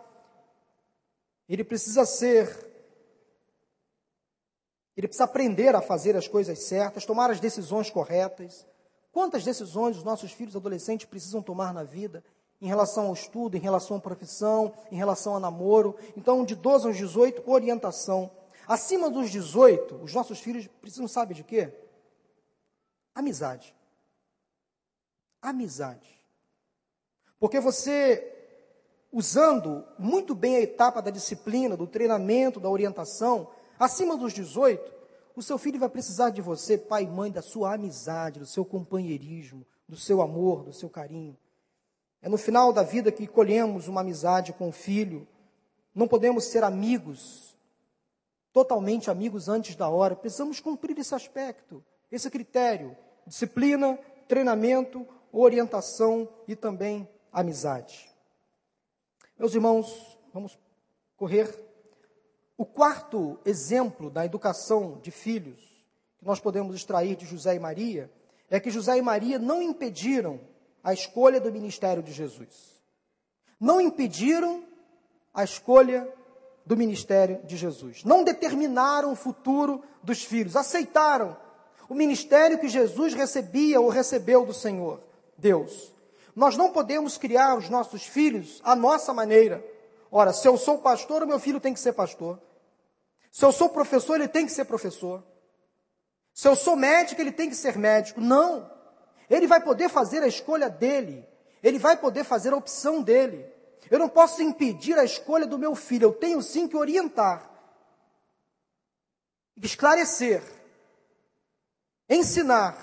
[1.48, 2.72] ele precisa ser
[4.96, 8.64] ele precisa aprender a fazer as coisas certas, tomar as decisões corretas.
[9.10, 12.22] Quantas decisões os nossos filhos adolescentes precisam tomar na vida?
[12.64, 15.94] Em relação ao estudo, em relação à profissão, em relação a namoro.
[16.16, 18.30] Então, de 12 aos 18, orientação.
[18.66, 21.72] Acima dos 18, os nossos filhos precisam, sabe de quê?
[23.14, 23.74] Amizade.
[25.42, 26.08] Amizade.
[27.38, 28.32] Porque você,
[29.12, 34.92] usando muito bem a etapa da disciplina, do treinamento, da orientação, Acima dos 18,
[35.34, 38.64] o seu filho vai precisar de você, pai e mãe, da sua amizade, do seu
[38.64, 41.36] companheirismo, do seu amor, do seu carinho.
[42.24, 45.28] É no final da vida que colhemos uma amizade com o filho.
[45.94, 47.54] Não podemos ser amigos,
[48.50, 50.16] totalmente amigos antes da hora.
[50.16, 58.10] Precisamos cumprir esse aspecto, esse critério: disciplina, treinamento, orientação e também amizade.
[59.38, 60.58] Meus irmãos, vamos
[61.18, 61.62] correr
[62.56, 65.60] o quarto exemplo da educação de filhos
[66.16, 68.10] que nós podemos extrair de José e Maria
[68.48, 70.40] é que José e Maria não impediram
[70.84, 72.80] a escolha do ministério de Jesus.
[73.58, 74.62] Não impediram
[75.32, 76.06] a escolha
[76.66, 78.04] do ministério de Jesus.
[78.04, 80.54] Não determinaram o futuro dos filhos.
[80.54, 81.36] Aceitaram
[81.88, 85.00] o ministério que Jesus recebia ou recebeu do Senhor,
[85.38, 85.92] Deus.
[86.36, 89.64] Nós não podemos criar os nossos filhos à nossa maneira.
[90.10, 92.38] Ora, se eu sou pastor, o meu filho tem que ser pastor.
[93.30, 95.22] Se eu sou professor, ele tem que ser professor.
[96.32, 98.20] Se eu sou médico, ele tem que ser médico.
[98.20, 98.70] Não.
[99.28, 101.26] Ele vai poder fazer a escolha dele.
[101.62, 103.46] Ele vai poder fazer a opção dele.
[103.90, 106.06] Eu não posso impedir a escolha do meu filho.
[106.06, 107.50] Eu tenho sim que orientar,
[109.62, 110.42] esclarecer,
[112.08, 112.76] ensinar,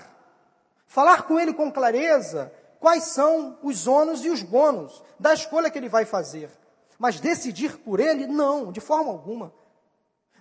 [0.86, 5.78] falar com ele com clareza quais são os ônus e os bônus da escolha que
[5.78, 6.50] ele vai fazer.
[6.98, 9.52] Mas decidir por ele, não, de forma alguma.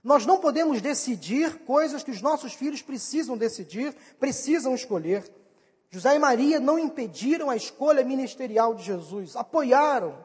[0.04, 5.24] Nós não podemos decidir coisas que os nossos filhos precisam decidir, precisam escolher.
[5.92, 10.18] José e Maria não impediram a escolha ministerial de Jesus, apoiaram.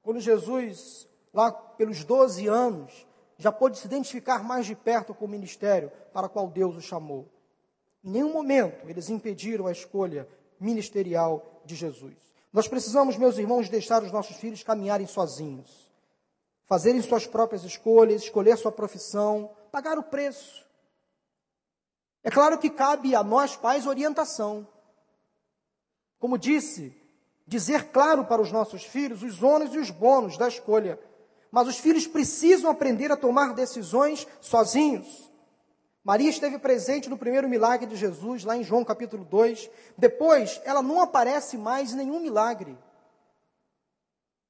[0.00, 3.04] Quando Jesus, lá pelos 12 anos,
[3.36, 6.80] já pôde se identificar mais de perto com o ministério para o qual Deus o
[6.80, 7.28] chamou.
[8.04, 10.28] Em nenhum momento eles impediram a escolha
[10.60, 12.14] ministerial de Jesus.
[12.52, 15.90] Nós precisamos, meus irmãos, deixar os nossos filhos caminharem sozinhos,
[16.64, 20.64] fazerem suas próprias escolhas, escolher sua profissão, pagar o preço.
[22.22, 24.66] É claro que cabe a nós, pais, orientação.
[26.18, 26.94] Como disse,
[27.46, 30.98] dizer claro para os nossos filhos os ônus e os bônus da escolha.
[31.50, 35.30] Mas os filhos precisam aprender a tomar decisões sozinhos.
[36.02, 39.68] Maria esteve presente no primeiro milagre de Jesus, lá em João capítulo 2.
[39.98, 42.78] Depois, ela não aparece mais em nenhum milagre.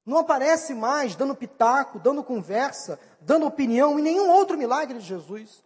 [0.05, 5.63] Não aparece mais dando pitaco, dando conversa, dando opinião em nenhum outro milagre de Jesus.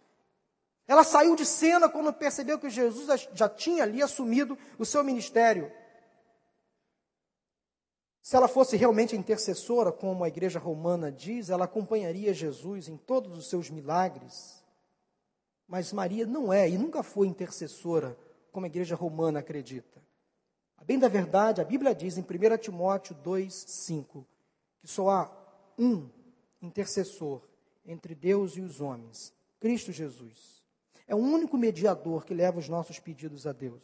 [0.88, 5.70] Ela saiu de cena quando percebeu que Jesus já tinha ali assumido o seu ministério.
[8.32, 13.36] Se ela fosse realmente intercessora, como a igreja romana diz, ela acompanharia Jesus em todos
[13.36, 14.64] os seus milagres.
[15.68, 18.16] Mas Maria não é e nunca foi intercessora,
[18.50, 20.02] como a igreja romana acredita.
[20.78, 24.26] A bem da verdade, a Bíblia diz em 1 Timóteo 2, 5,
[24.80, 25.30] que só há
[25.78, 26.08] um
[26.62, 27.42] intercessor
[27.84, 30.64] entre Deus e os homens, Cristo Jesus.
[31.06, 33.82] É o único mediador que leva os nossos pedidos a Deus.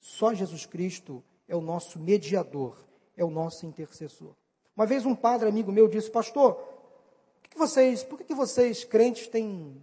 [0.00, 4.34] Só Jesus Cristo é o nosso mediador é o nosso intercessor.
[4.76, 9.28] Uma vez um padre amigo meu disse, pastor, por que vocês, por que vocês crentes
[9.28, 9.82] têm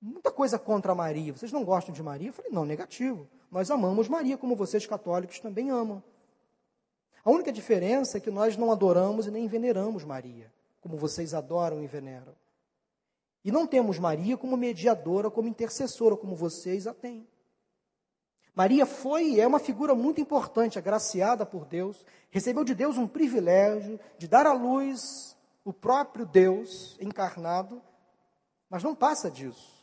[0.00, 1.32] muita coisa contra Maria?
[1.32, 2.28] Vocês não gostam de Maria?
[2.28, 3.28] Eu falei, não, negativo.
[3.50, 6.02] Nós amamos Maria como vocês católicos também amam.
[7.24, 11.82] A única diferença é que nós não adoramos e nem veneramos Maria, como vocês adoram
[11.82, 12.34] e veneram.
[13.44, 17.26] E não temos Maria como mediadora, como intercessora, como vocês a têm.
[18.56, 23.06] Maria foi e é uma figura muito importante, agraciada por Deus, recebeu de Deus um
[23.06, 27.82] privilégio de dar à luz o próprio Deus encarnado,
[28.70, 29.76] mas não passa disso.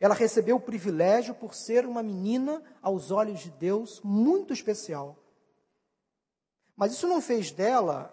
[0.00, 5.16] Ela recebeu o privilégio por ser uma menina aos olhos de Deus muito especial.
[6.74, 8.12] Mas isso não fez dela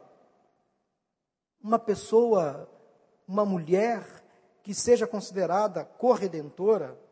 [1.60, 2.70] uma pessoa,
[3.28, 4.06] uma mulher
[4.62, 7.03] que seja considerada corredentora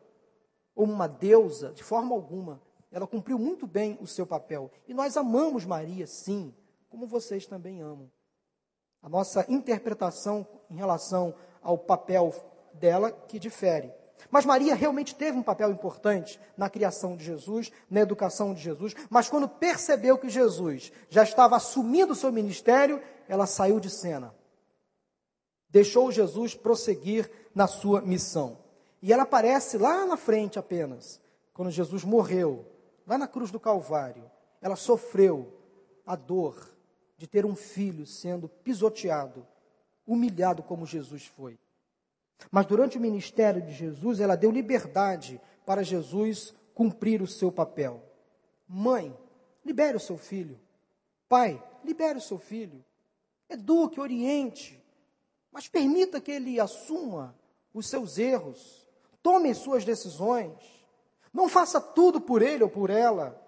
[0.74, 2.60] ou uma deusa, de forma alguma.
[2.90, 4.70] Ela cumpriu muito bem o seu papel.
[4.86, 6.54] E nós amamos Maria, sim,
[6.90, 8.10] como vocês também amam.
[9.02, 12.34] A nossa interpretação em relação ao papel
[12.74, 13.92] dela que difere.
[14.30, 18.94] Mas Maria realmente teve um papel importante na criação de Jesus, na educação de Jesus,
[19.10, 24.34] mas quando percebeu que Jesus já estava assumindo o seu ministério, ela saiu de cena.
[25.68, 28.61] Deixou Jesus prosseguir na sua missão.
[29.02, 31.20] E ela aparece lá na frente apenas,
[31.52, 32.64] quando Jesus morreu,
[33.04, 34.30] lá na cruz do Calvário.
[34.60, 35.52] Ela sofreu
[36.06, 36.72] a dor
[37.18, 39.44] de ter um filho sendo pisoteado,
[40.06, 41.58] humilhado como Jesus foi.
[42.50, 48.02] Mas durante o ministério de Jesus, ela deu liberdade para Jesus cumprir o seu papel.
[48.68, 49.16] Mãe,
[49.64, 50.58] libere o seu filho.
[51.28, 52.84] Pai, libere o seu filho.
[53.48, 54.82] Eduque, oriente,
[55.50, 57.36] mas permita que ele assuma
[57.74, 58.81] os seus erros
[59.22, 60.52] Tome suas decisões.
[61.32, 63.40] Não faça tudo por ele ou por ela.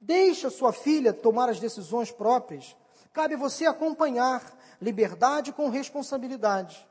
[0.00, 2.76] Deixe sua filha tomar as decisões próprias.
[3.12, 6.86] Cabe você acompanhar liberdade com responsabilidade.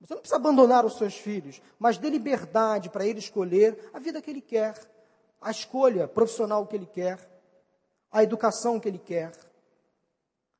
[0.00, 4.20] Você não precisa abandonar os seus filhos, mas dê liberdade para ele escolher a vida
[4.20, 4.78] que ele quer,
[5.40, 7.18] a escolha profissional que ele quer,
[8.10, 9.32] a educação que ele quer,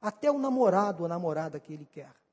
[0.00, 2.23] até o namorado ou namorada que ele quer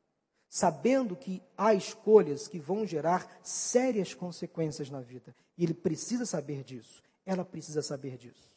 [0.51, 5.33] sabendo que há escolhas que vão gerar sérias consequências na vida.
[5.57, 7.01] E ele precisa saber disso.
[7.25, 8.51] Ela precisa saber disso.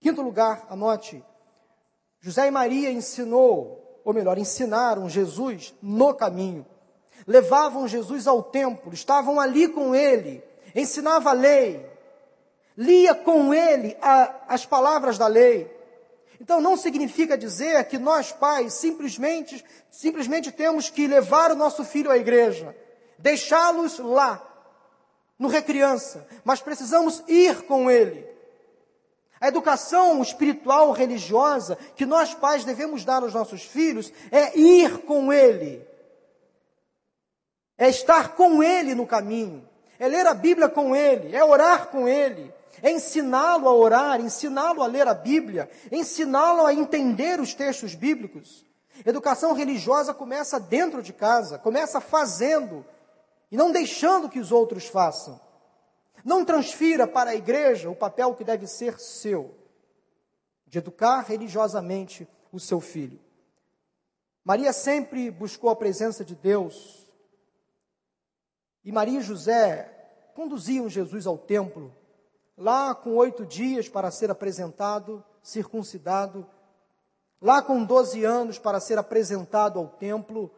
[0.00, 1.24] Quinto lugar, anote.
[2.20, 6.64] José e Maria ensinou, ou melhor, ensinaram Jesus no caminho.
[7.26, 10.40] Levavam Jesus ao templo, estavam ali com ele,
[10.72, 11.84] ensinava a lei,
[12.76, 15.64] lia com ele a, as palavras da lei,
[16.40, 22.10] então não significa dizer que nós pais simplesmente, simplesmente temos que levar o nosso filho
[22.10, 22.76] à igreja,
[23.18, 24.50] deixá-los lá,
[25.38, 28.26] no recriança, mas precisamos ir com ele.
[29.40, 35.32] A educação espiritual religiosa que nós pais devemos dar aos nossos filhos é ir com
[35.32, 35.86] ele.
[37.76, 39.68] É estar com ele no caminho,
[39.98, 44.82] é ler a Bíblia com ele, é orar com ele, é ensiná-lo a orar, ensiná-lo
[44.82, 48.64] a ler a Bíblia, ensiná-lo a entender os textos bíblicos.
[49.04, 52.84] Educação religiosa começa dentro de casa, começa fazendo
[53.50, 55.40] e não deixando que os outros façam.
[56.24, 59.54] Não transfira para a igreja o papel que deve ser seu,
[60.66, 63.20] de educar religiosamente o seu filho.
[64.44, 67.10] Maria sempre buscou a presença de Deus.
[68.84, 69.90] E Maria e José
[70.34, 71.94] conduziam Jesus ao templo
[72.56, 76.46] lá com oito dias para ser apresentado, circuncidado,
[77.40, 80.50] lá com doze anos para ser apresentado ao templo,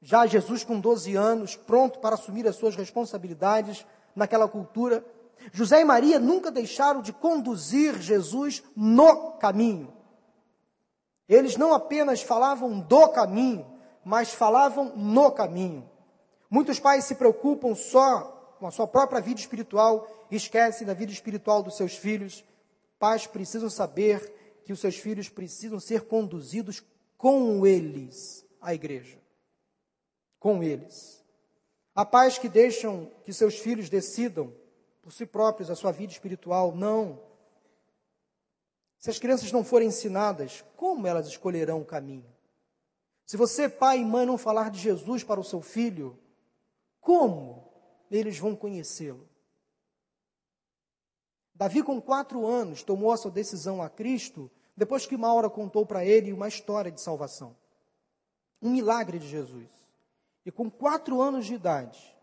[0.00, 5.04] já Jesus com doze anos, pronto para assumir as suas responsabilidades naquela cultura.
[5.52, 9.92] José e Maria nunca deixaram de conduzir Jesus no caminho.
[11.28, 13.66] Eles não apenas falavam do caminho,
[14.04, 15.88] mas falavam no caminho.
[16.50, 21.12] Muitos pais se preocupam só com a sua própria vida espiritual e esquecem da vida
[21.12, 22.44] espiritual dos seus filhos.
[22.98, 26.82] Pais precisam saber que os seus filhos precisam ser conduzidos
[27.16, 29.18] com eles à igreja.
[30.40, 31.24] Com eles.
[31.94, 34.52] Há pais que deixam que seus filhos decidam
[35.00, 36.74] por si próprios a sua vida espiritual.
[36.74, 37.22] Não.
[38.98, 42.26] Se as crianças não forem ensinadas, como elas escolherão o caminho?
[43.24, 46.18] Se você, pai e mãe, não falar de Jesus para o seu filho,
[47.00, 47.72] como
[48.10, 49.28] eles vão conhecê-lo?
[51.54, 56.04] Davi, com quatro anos, tomou a sua decisão a Cristo, depois que Maura contou para
[56.04, 57.56] ele uma história de salvação.
[58.60, 59.70] Um milagre de Jesus.
[60.44, 62.14] E com quatro anos de idade,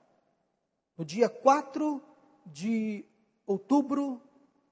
[0.97, 2.03] no dia 4
[2.45, 3.05] de
[3.45, 4.21] outubro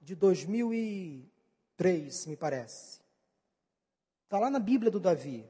[0.01, 2.99] de 2003, me parece.
[4.25, 5.47] Está lá na Bíblia do Davi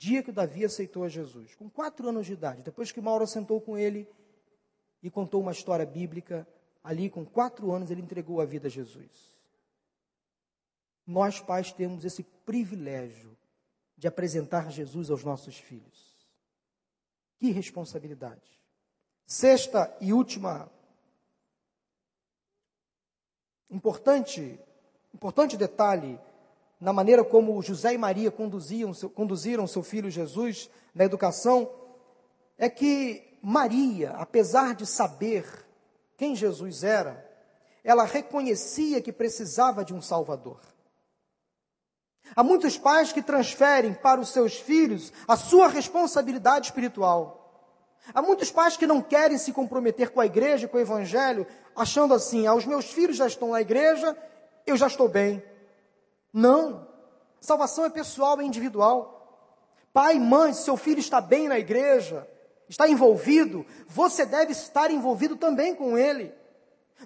[0.00, 3.60] dia que Davi aceitou a Jesus, com quatro anos de idade, depois que Mauro sentou
[3.60, 4.08] com ele
[5.02, 6.48] e contou uma história bíblica,
[6.82, 9.38] ali com quatro anos ele entregou a vida a Jesus.
[11.06, 13.36] Nós pais temos esse privilégio
[13.96, 16.16] de apresentar Jesus aos nossos filhos.
[17.38, 18.60] Que responsabilidade.
[19.26, 20.70] Sexta e última
[23.70, 24.58] importante
[25.14, 26.18] importante detalhe
[26.80, 31.70] na maneira como José e Maria conduziam, conduziram seu filho Jesus na educação,
[32.56, 35.44] é que Maria, apesar de saber
[36.20, 37.26] quem Jesus era,
[37.82, 40.60] ela reconhecia que precisava de um Salvador.
[42.36, 47.96] Há muitos pais que transferem para os seus filhos a sua responsabilidade espiritual.
[48.12, 52.12] Há muitos pais que não querem se comprometer com a igreja, com o evangelho, achando
[52.12, 54.14] assim: ah, os meus filhos já estão na igreja,
[54.66, 55.42] eu já estou bem.
[56.30, 56.86] Não.
[57.40, 59.48] Salvação é pessoal, é individual.
[59.90, 62.28] Pai, mãe, se seu filho está bem na igreja,
[62.70, 66.32] está envolvido, você deve estar envolvido também com ele.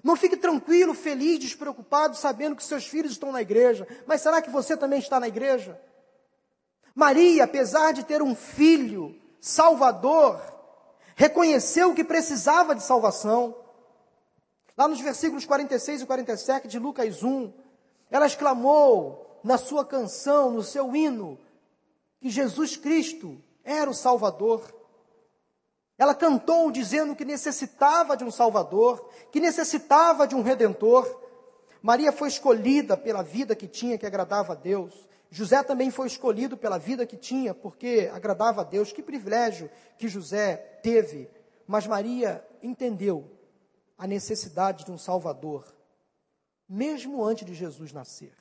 [0.03, 3.87] Não fique tranquilo, feliz, despreocupado, sabendo que seus filhos estão na igreja.
[4.05, 5.81] Mas será que você também está na igreja?
[6.93, 10.39] Maria, apesar de ter um filho salvador,
[11.15, 13.57] reconheceu que precisava de salvação.
[14.77, 17.51] Lá nos versículos 46 e 47 de Lucas 1,
[18.11, 21.39] ela exclamou na sua canção, no seu hino,
[22.19, 24.84] que Jesus Cristo era o Salvador.
[25.97, 31.21] Ela cantou dizendo que necessitava de um Salvador, que necessitava de um Redentor.
[31.81, 35.07] Maria foi escolhida pela vida que tinha, que agradava a Deus.
[35.29, 38.91] José também foi escolhido pela vida que tinha, porque agradava a Deus.
[38.91, 41.29] Que privilégio que José teve.
[41.65, 43.31] Mas Maria entendeu
[43.97, 45.75] a necessidade de um Salvador
[46.67, 48.35] mesmo antes de Jesus nascer.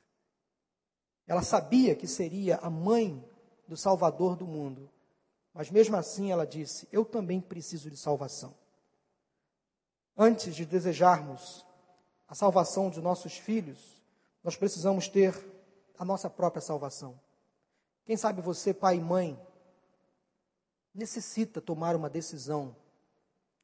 [1.26, 3.22] Ela sabia que seria a mãe
[3.66, 4.90] do Salvador do mundo,
[5.54, 8.52] mas mesmo assim ela disse: Eu também preciso de salvação.
[10.16, 11.64] Antes de desejarmos
[12.28, 14.02] a salvação de nossos filhos,
[14.42, 15.34] nós precisamos ter
[15.96, 17.18] a nossa própria salvação.
[18.04, 19.40] Quem sabe você, pai e mãe,
[20.94, 22.76] necessita tomar uma decisão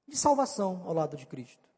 [0.07, 1.69] de salvação ao lado de Cristo.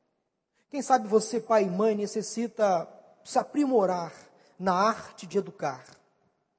[0.71, 2.89] Quem sabe você, pai e mãe, necessita
[3.25, 4.15] se aprimorar
[4.59, 5.85] na arte de educar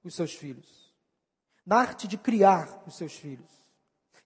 [0.04, 0.83] os seus filhos,
[1.66, 3.52] na arte de criar os seus filhos.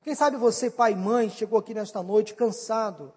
[0.02, 3.14] Quem sabe você, pai e mãe, chegou aqui nesta noite cansado,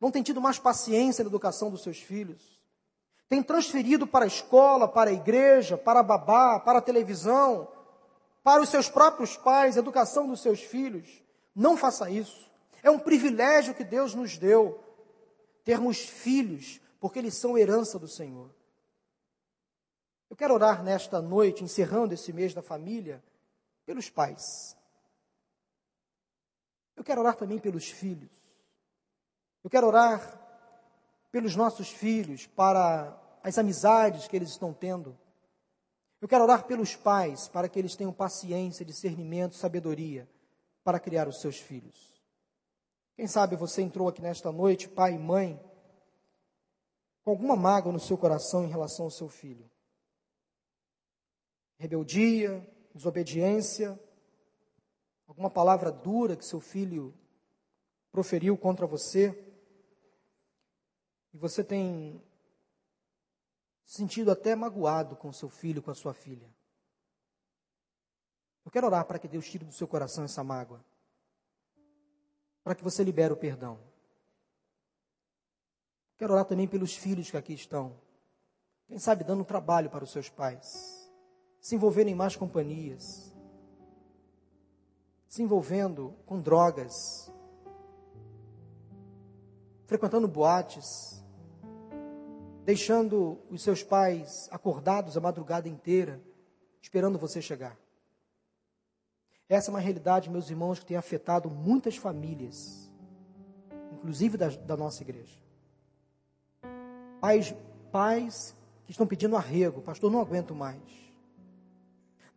[0.00, 2.58] não tem tido mais paciência na educação dos seus filhos,
[3.28, 7.68] tem transferido para a escola, para a igreja, para a babá, para a televisão,
[8.42, 11.22] para os seus próprios pais, a educação dos seus filhos.
[11.54, 12.50] Não faça isso.
[12.82, 14.82] É um privilégio que Deus nos deu
[15.64, 18.48] termos filhos, porque eles são herança do Senhor.
[20.30, 23.22] Eu quero orar nesta noite, encerrando esse mês da família,
[23.88, 24.76] pelos pais.
[26.94, 28.28] Eu quero orar também pelos filhos.
[29.64, 30.20] Eu quero orar
[31.30, 35.18] pelos nossos filhos, para as amizades que eles estão tendo.
[36.20, 40.28] Eu quero orar pelos pais, para que eles tenham paciência, discernimento, sabedoria
[40.84, 42.22] para criar os seus filhos.
[43.16, 45.58] Quem sabe você entrou aqui nesta noite, pai e mãe,
[47.24, 49.64] com alguma mágoa no seu coração em relação ao seu filho.
[51.78, 52.68] Rebeldia,
[52.98, 53.98] desobediência,
[55.26, 57.14] alguma palavra dura que seu filho
[58.12, 59.30] proferiu contra você.
[61.32, 62.22] E você tem
[63.84, 66.48] sentido até magoado com seu filho, com a sua filha.
[68.64, 70.84] Eu quero orar para que Deus tire do seu coração essa mágoa
[72.68, 73.80] para que você libere o perdão.
[76.18, 77.98] Quero orar também pelos filhos que aqui estão.
[78.86, 81.07] Quem sabe dando trabalho para os seus pais.
[81.60, 83.34] Se envolvendo em más companhias.
[85.28, 87.30] Se envolvendo com drogas.
[89.88, 91.24] frequentando boates,
[92.62, 96.20] deixando os seus pais acordados a madrugada inteira,
[96.82, 97.74] esperando você chegar.
[99.48, 102.90] Essa é uma realidade, meus irmãos, que tem afetado muitas famílias,
[103.90, 105.38] inclusive da, da nossa igreja.
[107.18, 107.54] Pais,
[107.90, 108.54] pais
[108.84, 111.07] que estão pedindo arrego, pastor, não aguento mais.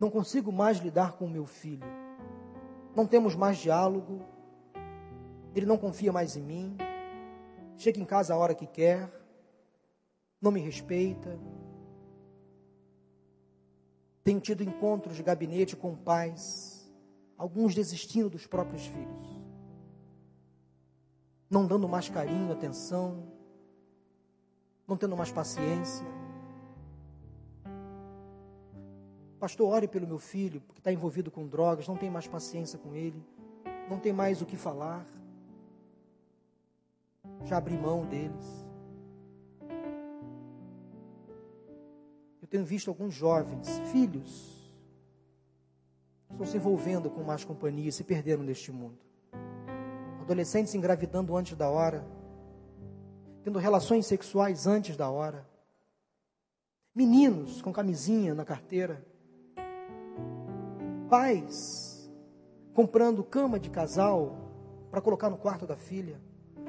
[0.02, 1.86] Não consigo mais lidar com o meu filho.
[2.92, 4.20] Não temos mais diálogo.
[5.54, 6.76] Ele não confia mais em mim.
[7.76, 9.08] Chega em casa a hora que quer.
[10.40, 11.38] Não me respeita.
[14.24, 16.92] Tenho tido encontros de gabinete com pais
[17.38, 19.40] alguns desistindo dos próprios filhos,
[21.50, 23.32] não dando mais carinho, atenção,
[24.86, 26.06] não tendo mais paciência.
[29.42, 32.94] Pastor, ore pelo meu filho, porque está envolvido com drogas, não tem mais paciência com
[32.94, 33.20] ele,
[33.90, 35.04] não tem mais o que falar.
[37.42, 38.64] Já abri mão deles.
[42.40, 44.72] Eu tenho visto alguns jovens, filhos,
[46.30, 49.00] estão se envolvendo com mais companhia e se perderam neste mundo.
[50.20, 52.06] Adolescentes engravidando antes da hora,
[53.42, 55.44] tendo relações sexuais antes da hora.
[56.94, 59.10] Meninos com camisinha na carteira.
[61.12, 62.10] Pais
[62.72, 64.34] comprando cama de casal
[64.90, 66.18] para colocar no quarto da filha,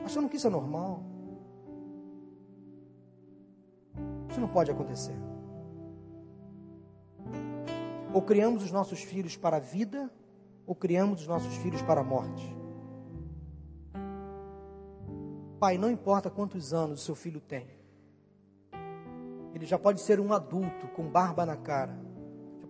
[0.04, 1.02] achando que isso é normal.
[4.30, 5.16] Isso não pode acontecer.
[8.14, 10.12] Ou criamos os nossos filhos para a vida,
[10.68, 12.54] ou criamos os nossos filhos para a morte.
[15.58, 17.66] Pai, não importa quantos anos o seu filho tem,
[19.54, 22.03] ele já pode ser um adulto com barba na cara,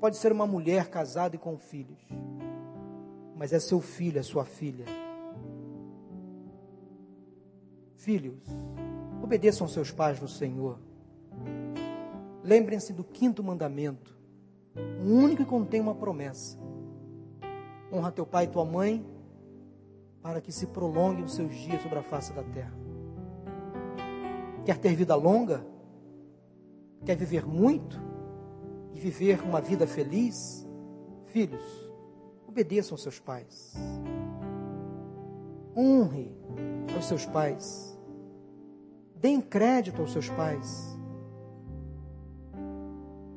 [0.03, 1.97] pode ser uma mulher casada e com filhos,
[3.37, 4.83] mas é seu filho, é sua filha.
[7.95, 8.43] Filhos,
[9.23, 10.77] obedeçam seus pais no Senhor.
[12.43, 14.13] Lembrem-se do quinto mandamento
[14.75, 16.59] o único que contém uma promessa.
[17.89, 19.05] Honra teu pai e tua mãe,
[20.21, 22.77] para que se prolonguem os seus dias sobre a face da terra.
[24.65, 25.65] Quer ter vida longa?
[27.05, 28.12] Quer viver muito?
[28.93, 30.65] E viver uma vida feliz?
[31.25, 31.63] Filhos,
[32.47, 33.73] obedeçam aos seus pais.
[35.75, 36.31] Honre
[36.95, 37.97] aos seus pais.
[39.15, 40.97] Deem crédito aos seus pais.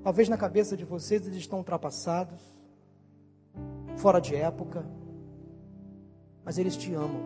[0.02, 2.40] Talvez na cabeça de vocês eles estão ultrapassados,
[3.96, 4.86] fora de época,
[6.44, 7.22] mas eles te amam.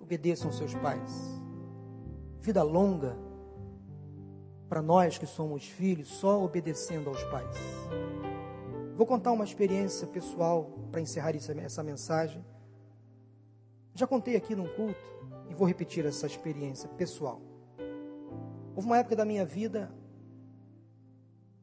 [0.00, 1.12] Obedeçam aos seus pais.
[2.40, 3.25] Vida longa
[4.68, 7.56] para nós que somos filhos, só obedecendo aos pais.
[8.96, 12.44] Vou contar uma experiência pessoal para encerrar essa mensagem.
[13.94, 15.00] Já contei aqui num culto
[15.48, 17.40] e vou repetir essa experiência pessoal.
[18.74, 19.90] Houve uma época da minha vida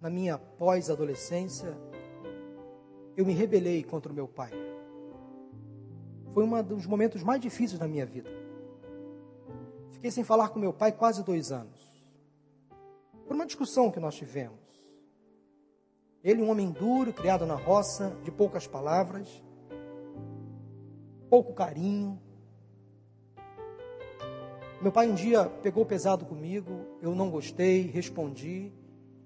[0.04, 1.78] na minha pós-adolescência,
[3.16, 4.52] eu me rebelei contra o meu pai.
[6.34, 8.30] Foi um dos momentos mais difíceis da minha vida.
[9.92, 11.93] Fiquei sem falar com meu pai quase dois anos.
[13.34, 14.60] Por uma discussão que nós tivemos.
[16.24, 19.28] Ele, um homem duro, criado na roça, de poucas palavras,
[21.32, 22.22] pouco carinho.
[24.80, 28.72] Meu pai um dia pegou pesado comigo, eu não gostei, respondi.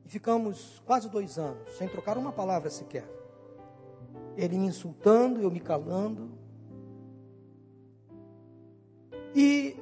[0.05, 3.05] E ficamos quase dois anos sem trocar uma palavra sequer.
[4.37, 6.31] Ele me insultando, eu me calando.
[9.35, 9.75] E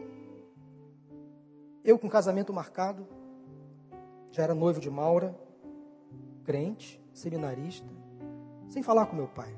[1.84, 3.08] eu com casamento marcado,
[4.36, 5.34] já era noivo de Maura,
[6.44, 7.88] crente, seminarista,
[8.68, 9.56] sem falar com meu pai.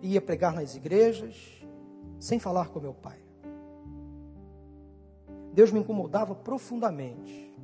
[0.00, 1.62] Ia pregar nas igrejas,
[2.18, 3.18] sem falar com meu pai.
[5.52, 7.54] Deus me incomodava profundamente.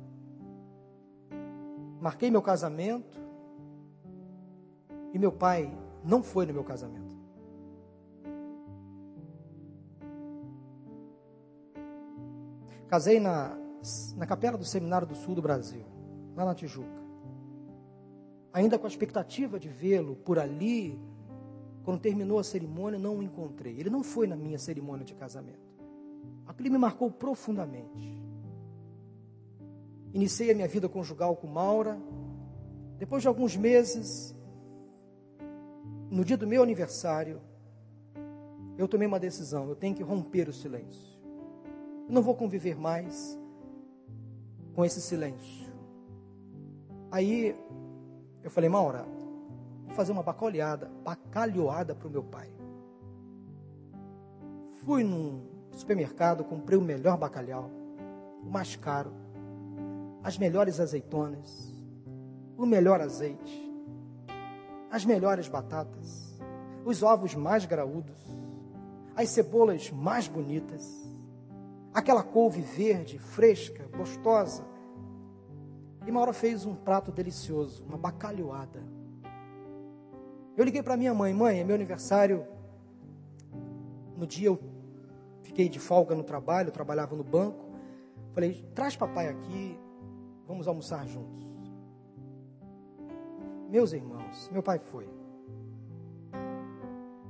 [1.99, 3.19] Marquei meu casamento
[5.11, 7.17] e meu pai não foi no meu casamento.
[12.87, 13.57] Casei na,
[14.15, 15.85] na capela do Seminário do Sul do Brasil,
[16.35, 17.05] lá na Tijuca.
[18.53, 20.99] Ainda com a expectativa de vê-lo por ali,
[21.83, 23.79] quando terminou a cerimônia, não o encontrei.
[23.79, 25.67] Ele não foi na minha cerimônia de casamento.
[26.45, 28.21] Aquilo me marcou profundamente.
[30.13, 31.97] Iniciei a minha vida conjugal com Maura.
[32.97, 34.35] Depois de alguns meses,
[36.09, 37.41] no dia do meu aniversário,
[38.77, 41.17] eu tomei uma decisão: eu tenho que romper o silêncio.
[42.07, 43.37] Eu não vou conviver mais
[44.77, 45.73] com esse silêncio.
[47.11, 47.55] Aí
[48.43, 49.07] eu falei, Maura,
[49.87, 52.47] vou fazer uma bacalhada, bacalhoada para o meu pai.
[54.85, 57.71] Fui num supermercado, comprei o melhor bacalhau,
[58.43, 59.11] o mais caro,
[60.23, 61.73] as melhores azeitonas,
[62.55, 63.73] o melhor azeite,
[64.91, 66.39] as melhores batatas,
[66.85, 68.23] os ovos mais graúdos,
[69.15, 71.11] as cebolas mais bonitas,
[71.97, 74.63] aquela couve verde, fresca, gostosa.
[76.05, 78.83] E Maura fez um prato delicioso, uma bacalhoada.
[80.55, 82.45] Eu liguei para minha mãe, mãe, é meu aniversário.
[84.15, 84.59] No dia eu
[85.41, 87.65] fiquei de folga no trabalho, trabalhava no banco.
[88.31, 89.79] Falei, traz papai aqui,
[90.47, 91.47] vamos almoçar juntos.
[93.71, 95.09] Meus irmãos, meu pai foi.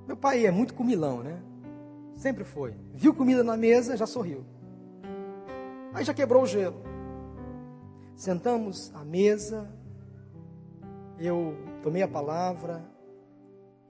[0.06, 1.42] Meu pai é muito comilão, né?
[2.16, 2.76] Sempre foi.
[2.94, 4.57] Viu comida na mesa, já sorriu.
[5.98, 6.80] Aí já quebrou o gelo.
[8.16, 9.68] Sentamos à mesa,
[11.18, 12.88] eu tomei a palavra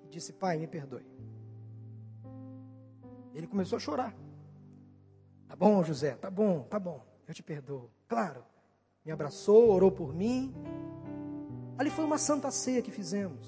[0.05, 1.05] e disse: Pai, me perdoe.
[3.33, 4.15] Ele começou a chorar.
[5.49, 7.91] Tá bom, José, tá bom, tá bom, eu te perdoo.
[8.07, 8.41] Claro.
[9.03, 10.55] Me abraçou, orou por mim.
[11.77, 13.45] Ali foi uma santa ceia que fizemos.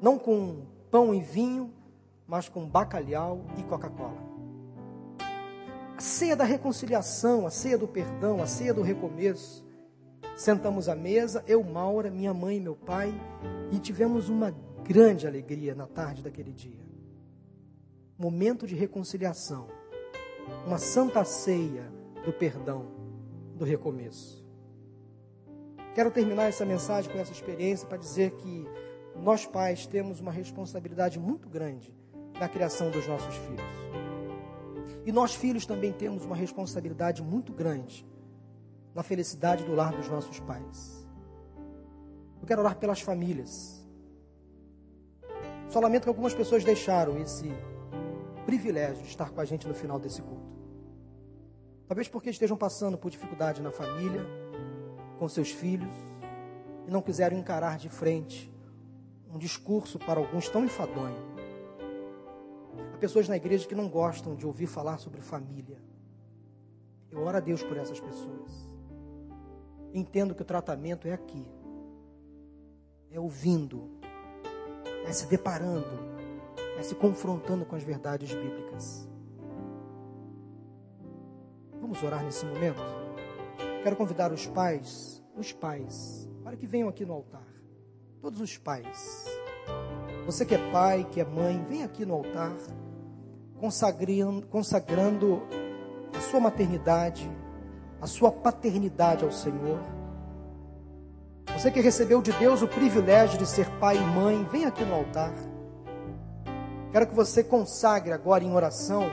[0.00, 1.70] Não com pão e vinho,
[2.26, 4.29] mas com bacalhau e Coca-Cola.
[6.00, 9.62] A ceia da reconciliação, a ceia do perdão, a ceia do recomeço.
[10.34, 13.12] Sentamos à mesa, eu, Maura, minha mãe e meu pai,
[13.70, 14.50] e tivemos uma
[14.82, 16.80] grande alegria na tarde daquele dia.
[18.18, 19.68] Momento de reconciliação,
[20.66, 21.92] uma santa ceia
[22.24, 22.86] do perdão,
[23.54, 24.42] do recomeço.
[25.94, 28.66] Quero terminar essa mensagem com essa experiência para dizer que
[29.16, 31.94] nós pais temos uma responsabilidade muito grande
[32.40, 34.09] na criação dos nossos filhos.
[35.10, 38.06] E nós, filhos, também temos uma responsabilidade muito grande
[38.94, 41.04] na felicidade do lar dos nossos pais.
[42.40, 43.84] Eu quero orar pelas famílias.
[45.68, 47.50] Só lamento que algumas pessoas deixaram esse
[48.46, 50.56] privilégio de estar com a gente no final desse culto.
[51.88, 54.24] Talvez porque estejam passando por dificuldade na família,
[55.18, 55.96] com seus filhos,
[56.86, 58.48] e não quiseram encarar de frente
[59.28, 61.29] um discurso para alguns tão enfadonho
[63.00, 65.78] pessoas na igreja que não gostam de ouvir falar sobre família.
[67.10, 68.52] Eu oro a Deus por essas pessoas.
[69.92, 71.44] Entendo que o tratamento é aqui.
[73.10, 73.90] É ouvindo,
[75.04, 75.88] é se deparando,
[76.78, 79.08] é se confrontando com as verdades bíblicas.
[81.80, 82.82] Vamos orar nesse momento?
[83.82, 87.48] Quero convidar os pais, os pais, para que venham aqui no altar.
[88.20, 89.26] Todos os pais.
[90.26, 92.54] Você que é pai, que é mãe, vem aqui no altar
[93.60, 95.42] consagrando, consagrando
[96.16, 97.30] a sua maternidade,
[98.00, 99.78] a sua paternidade ao Senhor.
[101.52, 104.94] Você que recebeu de Deus o privilégio de ser pai e mãe, vem aqui no
[104.94, 105.34] altar.
[106.90, 109.04] Quero que você consagre agora em oração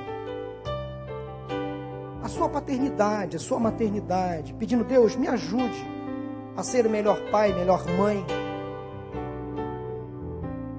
[2.24, 5.86] a sua paternidade, a sua maternidade, pedindo, Deus, me ajude
[6.56, 8.26] a ser o melhor pai, melhor mãe.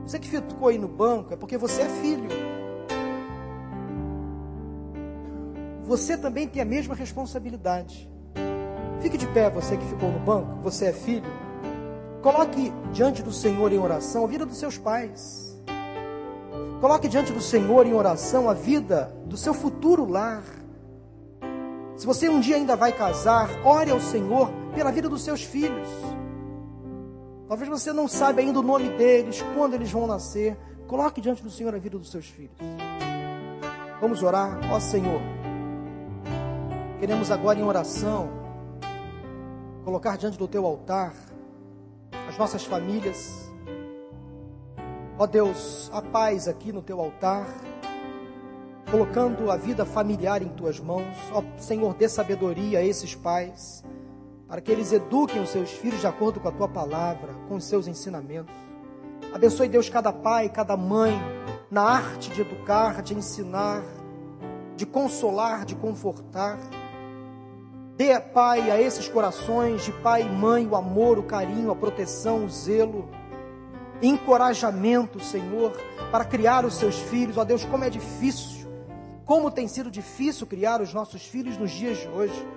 [0.04, 2.57] Você que ficou aí no banco é porque você é filho.
[5.88, 8.08] Você também tem a mesma responsabilidade.
[9.00, 11.30] Fique de pé, você que ficou no banco, você é filho.
[12.20, 15.58] Coloque diante do Senhor em oração a vida dos seus pais.
[16.82, 20.44] Coloque diante do Senhor em oração a vida do seu futuro lar.
[21.96, 25.88] Se você um dia ainda vai casar, ore ao Senhor pela vida dos seus filhos.
[27.48, 30.54] Talvez você não saiba ainda o nome deles, quando eles vão nascer.
[30.86, 32.58] Coloque diante do Senhor a vida dos seus filhos.
[34.02, 35.37] Vamos orar, ó Senhor.
[36.98, 38.28] Queremos agora em oração
[39.84, 41.14] colocar diante do teu altar
[42.28, 43.48] as nossas famílias.
[45.16, 47.46] Ó Deus, a paz aqui no teu altar,
[48.90, 51.16] colocando a vida familiar em tuas mãos.
[51.32, 53.84] Ó Senhor, dê sabedoria a esses pais,
[54.48, 57.64] para que eles eduquem os seus filhos de acordo com a tua palavra, com os
[57.64, 58.54] seus ensinamentos.
[59.32, 61.16] Abençoe Deus cada pai, cada mãe,
[61.70, 63.84] na arte de educar, de ensinar,
[64.74, 66.58] de consolar, de confortar.
[67.98, 72.44] Dê, Pai, a esses corações de pai e mãe o amor, o carinho, a proteção,
[72.44, 73.08] o zelo,
[74.00, 75.72] encorajamento, Senhor,
[76.12, 77.36] para criar os seus filhos.
[77.36, 78.68] Ó Deus, como é difícil,
[79.24, 82.48] como tem sido difícil criar os nossos filhos nos dias de hoje.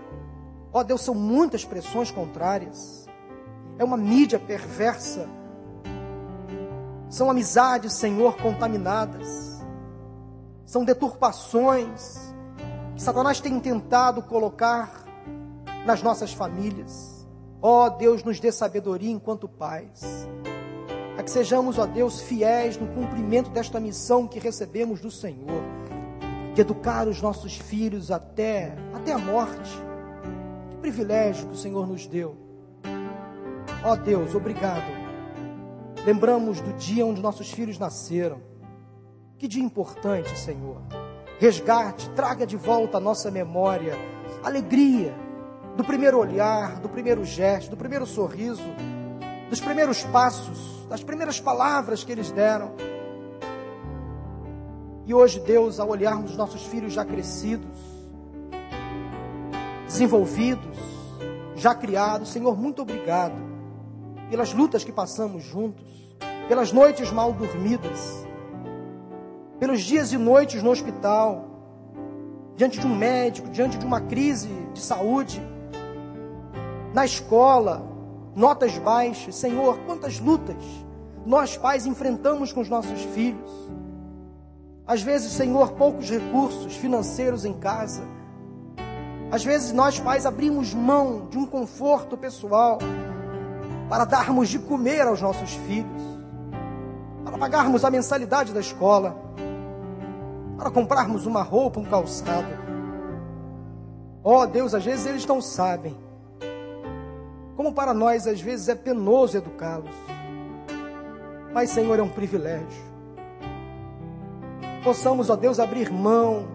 [0.72, 3.10] Ó Deus, são muitas pressões contrárias,
[3.80, 5.28] é uma mídia perversa,
[7.10, 9.60] são amizades, Senhor, contaminadas,
[10.68, 12.32] são deturpações
[12.96, 15.01] que Satanás tem tentado colocar
[15.86, 17.28] nas nossas famílias.
[17.62, 20.28] Ó oh, Deus, nos dê sabedoria enquanto pais.
[21.18, 25.62] A que sejamos, ó oh Deus, fiéis no cumprimento desta missão que recebemos do Senhor.
[26.54, 29.72] de educar os nossos filhos até, até a morte.
[30.70, 32.36] Que privilégio que o Senhor nos deu.
[33.84, 34.92] Ó oh Deus, obrigado.
[36.06, 38.42] Lembramos do dia onde nossos filhos nasceram.
[39.38, 40.82] Que dia importante, Senhor.
[41.40, 43.96] Resgate, traga de volta a nossa memória,
[44.44, 45.16] alegria
[45.76, 48.64] do primeiro olhar, do primeiro gesto, do primeiro sorriso,
[49.50, 52.72] dos primeiros passos, das primeiras palavras que eles deram.
[55.06, 57.78] E hoje, Deus, ao olharmos nossos filhos já crescidos,
[59.86, 60.78] desenvolvidos,
[61.56, 63.36] já criados, Senhor, muito obrigado
[64.30, 65.86] pelas lutas que passamos juntos,
[66.48, 68.26] pelas noites mal dormidas,
[69.60, 71.46] pelos dias e noites no hospital,
[72.56, 75.42] diante de um médico, diante de uma crise de saúde,
[76.94, 77.84] na escola,
[78.36, 79.36] notas baixas.
[79.36, 80.64] Senhor, quantas lutas
[81.26, 83.52] nós pais enfrentamos com os nossos filhos.
[84.86, 88.04] Às vezes, Senhor, poucos recursos financeiros em casa.
[89.32, 92.80] Às vezes, nós pais abrimos mão de um conforto pessoal
[93.88, 96.02] para darmos de comer aos nossos filhos,
[97.24, 99.16] para pagarmos a mensalidade da escola,
[100.58, 102.48] para comprarmos uma roupa, um calçado.
[104.24, 105.96] Oh Deus, às vezes eles não sabem
[107.62, 109.96] como para nós às vezes é penoso educá-los.
[111.54, 112.84] Mas, Senhor, é um privilégio.
[114.84, 116.48] Possamos, ó Deus, abrir mão,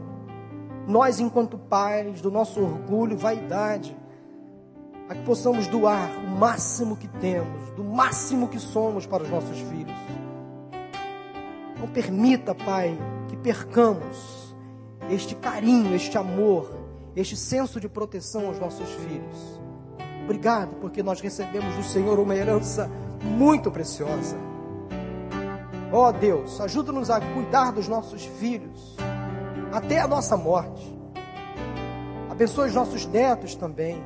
[0.85, 3.97] nós enquanto pais, do nosso orgulho, vaidade,
[5.09, 9.61] a que possamos doar o máximo que temos, do máximo que somos para os nossos
[9.61, 9.95] filhos.
[11.79, 12.99] Não permita, Pai,
[13.29, 14.57] que percamos
[15.09, 16.69] este carinho, este amor,
[17.15, 19.66] este senso de proteção aos nossos filhos.
[20.27, 22.91] Obrigado, porque nós recebemos do Senhor uma herança
[23.23, 24.37] muito preciosa.
[25.93, 28.97] Ó oh, Deus, ajuda-nos a cuidar dos nossos filhos
[29.73, 30.93] até a nossa morte.
[32.29, 34.03] Abençoe os nossos netos também.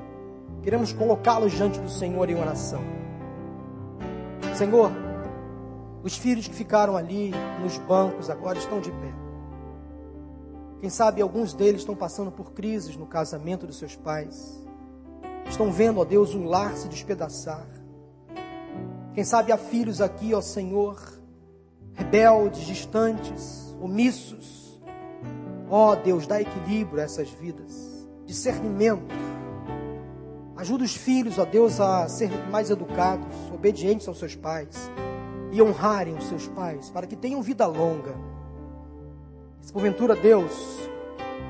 [0.62, 2.82] Queremos colocá-los diante do Senhor em oração.
[4.54, 4.92] Senhor,
[6.02, 9.14] os filhos que ficaram ali nos bancos agora estão de pé.
[10.80, 14.60] Quem sabe alguns deles estão passando por crises no casamento dos seus pais
[15.50, 17.66] estão vendo, ó Deus, um lar se despedaçar.
[19.14, 20.98] Quem sabe há filhos aqui, ó Senhor,
[21.92, 24.80] rebeldes, distantes, omissos.
[25.68, 29.14] Ó Deus, dá equilíbrio a essas vidas, discernimento.
[30.56, 34.90] Ajuda os filhos, ó Deus, a ser mais educados, obedientes aos seus pais
[35.52, 38.14] e honrarem os seus pais, para que tenham vida longa.
[39.60, 40.52] Se porventura, Deus,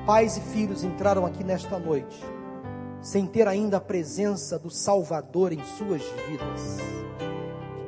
[0.05, 2.30] pais e filhos entraram aqui nesta noite
[3.01, 6.77] sem ter ainda a presença do Salvador em suas vidas.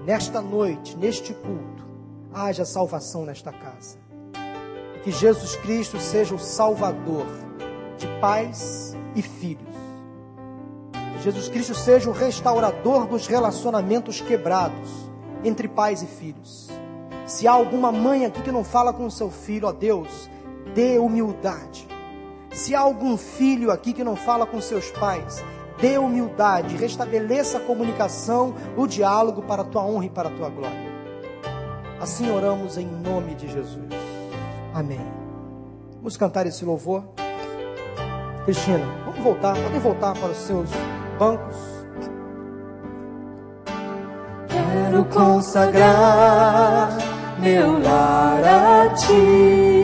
[0.05, 1.87] Nesta noite, neste culto,
[2.33, 3.97] haja salvação nesta casa.
[5.03, 7.27] Que Jesus Cristo seja o Salvador
[7.97, 9.75] de pais e filhos.
[10.91, 14.89] Que Jesus Cristo seja o restaurador dos relacionamentos quebrados
[15.43, 16.69] entre pais e filhos.
[17.27, 20.29] Se há alguma mãe aqui que não fala com seu filho, ó Deus,
[20.73, 21.92] dê humildade
[22.53, 25.43] se há algum filho aqui que não fala com seus pais,
[25.81, 30.49] dê humildade, restabeleça a comunicação, o diálogo para a tua honra e para a tua
[30.49, 30.93] glória.
[31.99, 33.89] Assim oramos em nome de Jesus.
[34.73, 35.01] Amém.
[35.95, 37.03] Vamos cantar esse louvor.
[38.45, 40.69] Cristina, vamos voltar, podem voltar para os seus
[41.17, 41.55] bancos.
[44.47, 46.89] Quero consagrar
[47.39, 49.82] meu lar a ti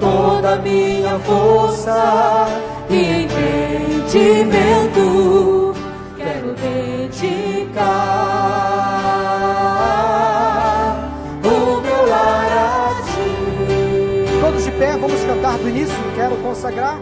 [0.00, 2.46] toda a minha força
[2.90, 5.74] e entendimento.
[6.16, 7.78] Quero dedicar
[11.42, 14.40] o meu lar a ti.
[14.40, 15.94] Todos de pé, vamos cantar do início.
[16.14, 16.98] Quero consagrar.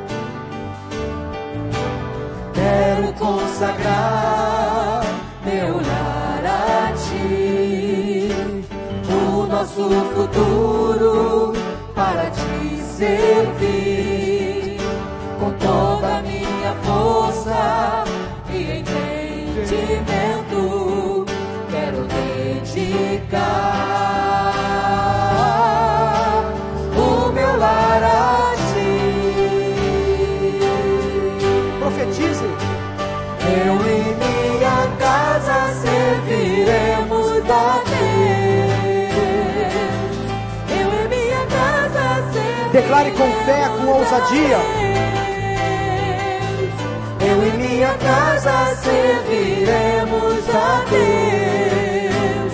[2.55, 5.03] Quero consagrar
[5.45, 8.29] meu lar a ti,
[9.11, 11.53] o nosso futuro
[11.95, 12.52] para te
[13.03, 14.79] servir
[15.41, 18.05] com toda a minha força
[18.49, 21.27] e entendimento.
[21.69, 24.22] Quero dedicar
[43.03, 44.59] Declare com fé, com ousadia.
[47.21, 52.53] Eu e minha casa serviremos a Deus.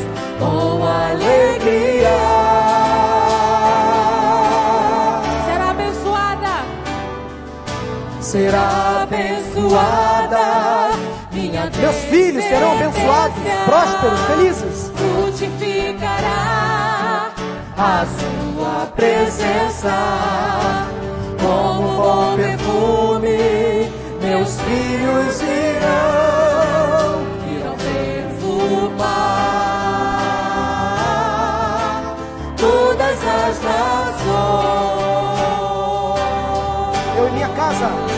[1.11, 2.18] alegria.
[5.44, 6.55] Será abençoada.
[8.20, 10.49] Será abençoada
[11.32, 14.97] minha Meus filhos serão abençoados, prósperos, felizes.
[17.81, 19.89] A sua presença
[21.41, 23.89] como bom perfume.
[24.20, 27.22] Meus filhos irão,
[27.57, 28.97] irão perfumar
[32.57, 34.18] todas as nações.
[37.16, 38.18] Eu e minha casa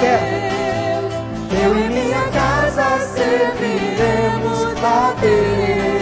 [0.00, 0.18] fé.
[1.64, 5.98] Eu e minha casa serviremos a Deus.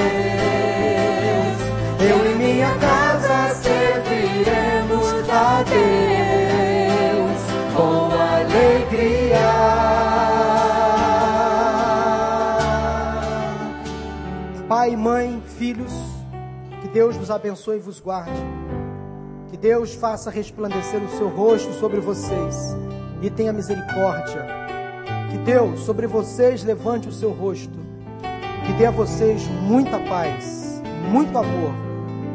[2.01, 7.41] Eu e minha casa serviremos a Deus
[7.75, 9.47] com alegria.
[14.69, 15.93] Pai, mãe, filhos,
[16.83, 18.43] que Deus vos abençoe e vos guarde.
[19.49, 22.77] Que Deus faça resplandecer o seu rosto sobre vocês
[23.23, 24.47] e tenha misericórdia.
[25.31, 27.79] Que Deus sobre vocês levante o seu rosto.
[28.65, 31.73] Que dê a vocês muita paz, muito amor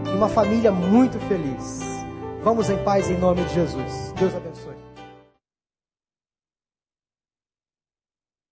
[0.06, 1.82] e uma família muito feliz.
[2.44, 4.14] Vamos em paz em nome de Jesus.
[4.18, 4.71] Deus abençoe.